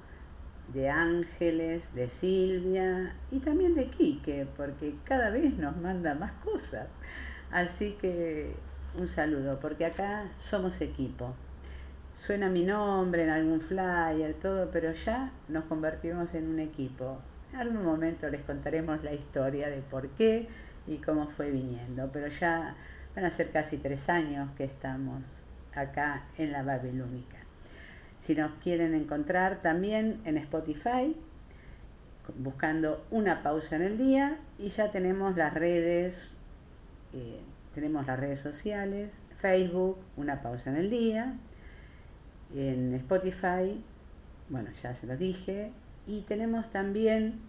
de 0.73 0.89
Ángeles, 0.89 1.89
de 1.94 2.09
Silvia 2.09 3.15
y 3.31 3.40
también 3.40 3.74
de 3.74 3.89
Quique, 3.89 4.47
porque 4.57 4.94
cada 5.05 5.31
vez 5.31 5.57
nos 5.59 5.77
manda 5.77 6.15
más 6.15 6.32
cosas. 6.44 6.89
Así 7.51 7.93
que 8.01 8.55
un 8.99 9.09
saludo, 9.09 9.59
porque 9.61 9.86
acá 9.86 10.31
somos 10.36 10.81
equipo. 10.81 11.35
Suena 12.12 12.49
mi 12.49 12.65
nombre 12.65 13.24
en 13.24 13.31
algún 13.31 13.61
flyer, 13.61 14.35
todo, 14.40 14.70
pero 14.70 14.93
ya 14.93 15.32
nos 15.49 15.65
convertimos 15.65 16.35
en 16.35 16.49
un 16.49 16.61
equipo. 16.61 17.19
En 17.53 17.61
algún 17.61 17.85
momento 17.85 18.28
les 18.28 18.43
contaremos 18.43 19.03
la 19.03 19.12
historia 19.12 19.69
de 19.69 19.82
por 19.82 20.09
qué 20.11 20.49
y 20.86 20.99
cómo 20.99 21.27
fue 21.28 21.51
viniendo, 21.51 22.11
pero 22.12 22.28
ya 22.28 22.74
van 23.15 23.24
a 23.24 23.31
ser 23.31 23.51
casi 23.51 23.77
tres 23.78 24.09
años 24.09 24.51
que 24.57 24.65
estamos 24.65 25.44
acá 25.74 26.24
en 26.39 26.53
la 26.53 26.62
Babilónica. 26.62 27.41
Si 28.23 28.35
nos 28.36 28.53
quieren 28.62 28.94
encontrar 28.94 29.62
también 29.62 30.20
en 30.24 30.36
Spotify, 30.39 31.16
buscando 32.39 33.05
una 33.11 33.43
pausa 33.43 33.77
en 33.77 33.82
el 33.82 33.99
día, 33.99 34.39
y 34.59 34.69
ya 34.69 34.93
tenemos 34.93 35.36
las 35.36 35.53
redes, 35.53 36.36
eh, 37.12 37.40
tenemos 37.74 38.07
las 38.07 38.19
redes 38.19 38.39
sociales, 38.39 39.12
Facebook, 39.40 39.99
una 40.16 40.40
pausa 40.40 40.70
en 40.70 40.77
el 40.77 40.89
día, 40.89 41.35
en 42.55 42.94
Spotify, 42.94 43.82
bueno, 44.49 44.70
ya 44.81 44.94
se 44.94 45.07
lo 45.07 45.16
dije, 45.16 45.73
y 46.07 46.20
tenemos 46.23 46.70
también 46.70 47.40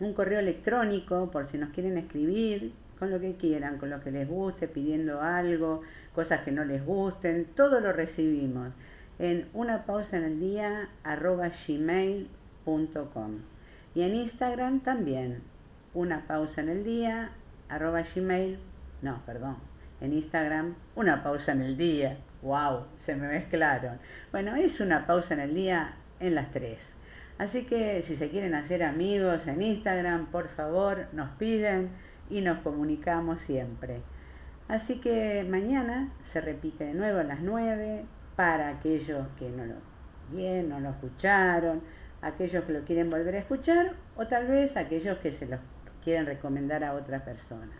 un 0.00 0.12
correo 0.12 0.40
electrónico 0.40 1.30
por 1.30 1.46
si 1.46 1.56
nos 1.56 1.70
quieren 1.70 1.96
escribir 1.96 2.74
con 2.98 3.10
lo 3.10 3.20
que 3.20 3.36
quieran, 3.36 3.78
con 3.78 3.88
lo 3.88 4.02
que 4.02 4.10
les 4.10 4.28
guste, 4.28 4.68
pidiendo 4.68 5.22
algo, 5.22 5.80
cosas 6.14 6.42
que 6.42 6.52
no 6.52 6.64
les 6.64 6.84
gusten, 6.84 7.46
todo 7.54 7.80
lo 7.80 7.92
recibimos 7.92 8.76
en 9.18 9.48
una 9.52 9.84
pausa 9.84 10.16
en 10.16 10.24
el 10.24 10.40
día 10.40 10.88
arroba 11.02 11.48
gmail.com 11.48 13.38
y 13.94 14.02
en 14.02 14.14
Instagram 14.14 14.80
también 14.80 15.42
una 15.92 16.26
pausa 16.26 16.60
en 16.60 16.68
el 16.68 16.84
día 16.84 17.32
arroba 17.68 18.02
gmail 18.02 18.58
no 19.02 19.22
perdón 19.24 19.74
en 20.00 20.12
Instagram 20.12 20.74
una 20.96 21.22
pausa 21.22 21.52
en 21.52 21.62
el 21.62 21.76
día. 21.76 22.18
Wow 22.42 22.86
se 22.96 23.16
me 23.16 23.28
mezclaron. 23.28 23.98
Bueno 24.32 24.54
es 24.56 24.80
una 24.80 25.06
pausa 25.06 25.34
en 25.34 25.40
el 25.40 25.54
día 25.54 25.94
en 26.20 26.34
las 26.34 26.50
tres. 26.50 26.96
Así 27.38 27.64
que 27.64 28.02
si 28.02 28.16
se 28.16 28.30
quieren 28.30 28.54
hacer 28.54 28.82
amigos 28.82 29.46
en 29.46 29.62
Instagram 29.62 30.26
por 30.26 30.48
favor 30.48 31.06
nos 31.12 31.30
piden 31.36 31.90
y 32.28 32.42
nos 32.42 32.58
comunicamos 32.60 33.40
siempre. 33.40 34.02
Así 34.68 35.00
que 35.00 35.46
mañana 35.48 36.12
se 36.22 36.40
repite 36.40 36.84
de 36.84 36.94
nuevo 36.94 37.20
a 37.20 37.24
las 37.24 37.40
9 37.40 38.04
para 38.36 38.68
aquellos 38.68 39.26
que 39.38 39.48
no 39.48 39.64
lo 39.64 39.74
bien, 40.30 40.68
no 40.68 40.80
lo 40.80 40.90
escucharon, 40.90 41.82
aquellos 42.22 42.64
que 42.64 42.72
lo 42.72 42.84
quieren 42.84 43.10
volver 43.10 43.36
a 43.36 43.38
escuchar 43.38 43.94
o 44.16 44.26
tal 44.26 44.46
vez 44.46 44.76
aquellos 44.76 45.18
que 45.18 45.32
se 45.32 45.46
lo 45.46 45.58
quieren 46.02 46.26
recomendar 46.26 46.84
a 46.84 46.94
otra 46.94 47.24
persona. 47.24 47.72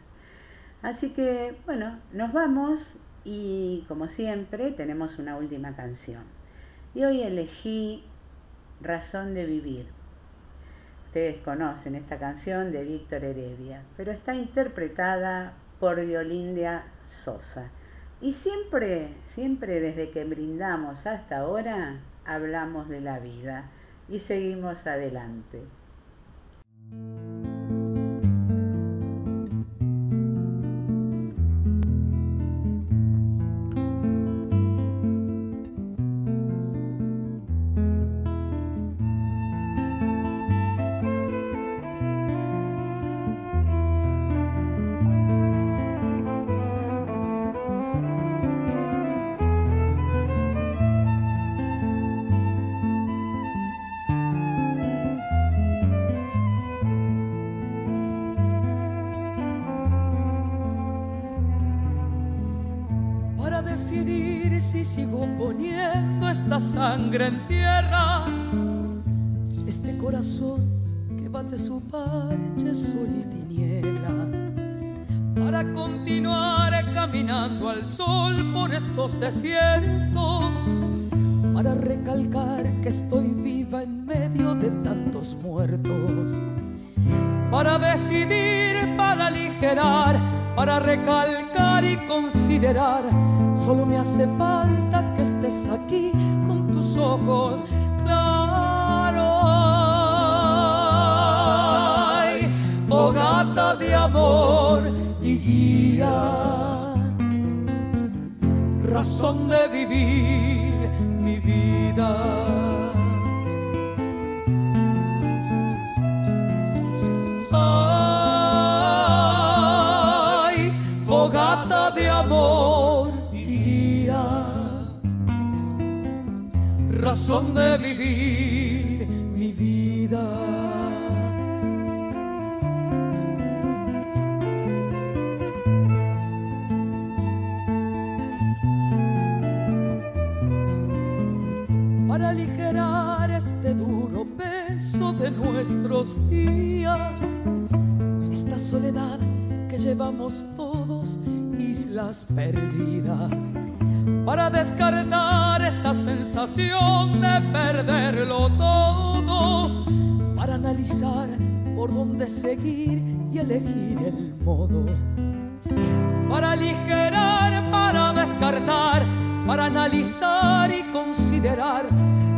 Así 0.83 1.11
que, 1.11 1.57
bueno, 1.65 1.99
nos 2.13 2.33
vamos 2.33 2.97
y 3.25 3.85
como 3.89 4.09
siempre 4.09 4.71
tenemos 4.73 5.19
una 5.19 5.37
última 5.37 5.75
canción. 5.75 6.25
Y 6.95 7.05
hoy 7.05 7.23
elegí 7.23 8.05
Razón 8.81 9.35
de 9.35 9.47
Vivir. 9.47 9.87
Ustedes 11.07 11.39
conocen 11.43 11.95
esta 11.95 12.19
canción 12.19 12.71
de 12.71 12.85
Víctor 12.85 13.25
Heredia, 13.25 13.83
pero 13.97 14.13
está 14.13 14.35
interpretada 14.35 15.55
por 15.81 16.01
Diolindia 16.01 16.85
Sosa. 17.05 17.71
Y 18.25 18.33
siempre, 18.33 19.09
siempre 19.27 19.81
desde 19.81 20.09
que 20.09 20.25
brindamos 20.25 21.07
hasta 21.07 21.41
ahora, 21.41 22.01
hablamos 22.25 22.89
de 22.89 23.03
la 23.03 23.19
vida 23.19 23.71
y 24.09 24.19
seguimos 24.19 24.87
adelante. 24.87 25.61
Estos 79.29 79.43
desiertos, 79.43 79.54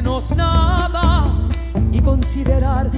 decirnos 0.00 0.34
nada 0.34 1.30
y 1.92 2.00
considerar 2.00 2.90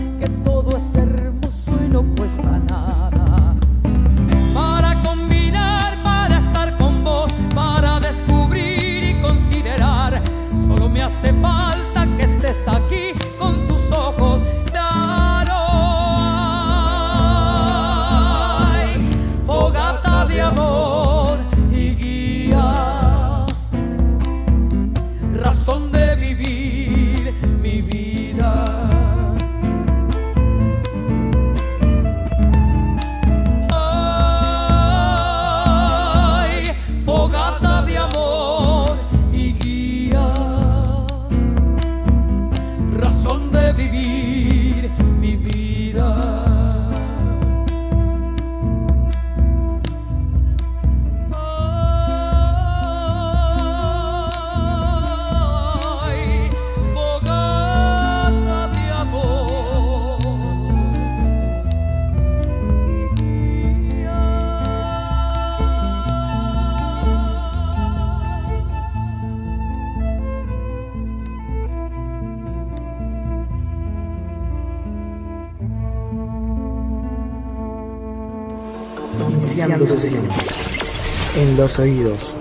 los 81.63 81.79
oídos. 81.79 82.37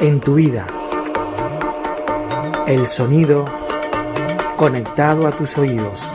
En 0.00 0.18
tu 0.18 0.34
vida. 0.34 0.66
El 2.66 2.88
sonido 2.88 3.44
conectado 4.56 5.28
a 5.28 5.30
tus 5.30 5.56
oídos. 5.58 6.12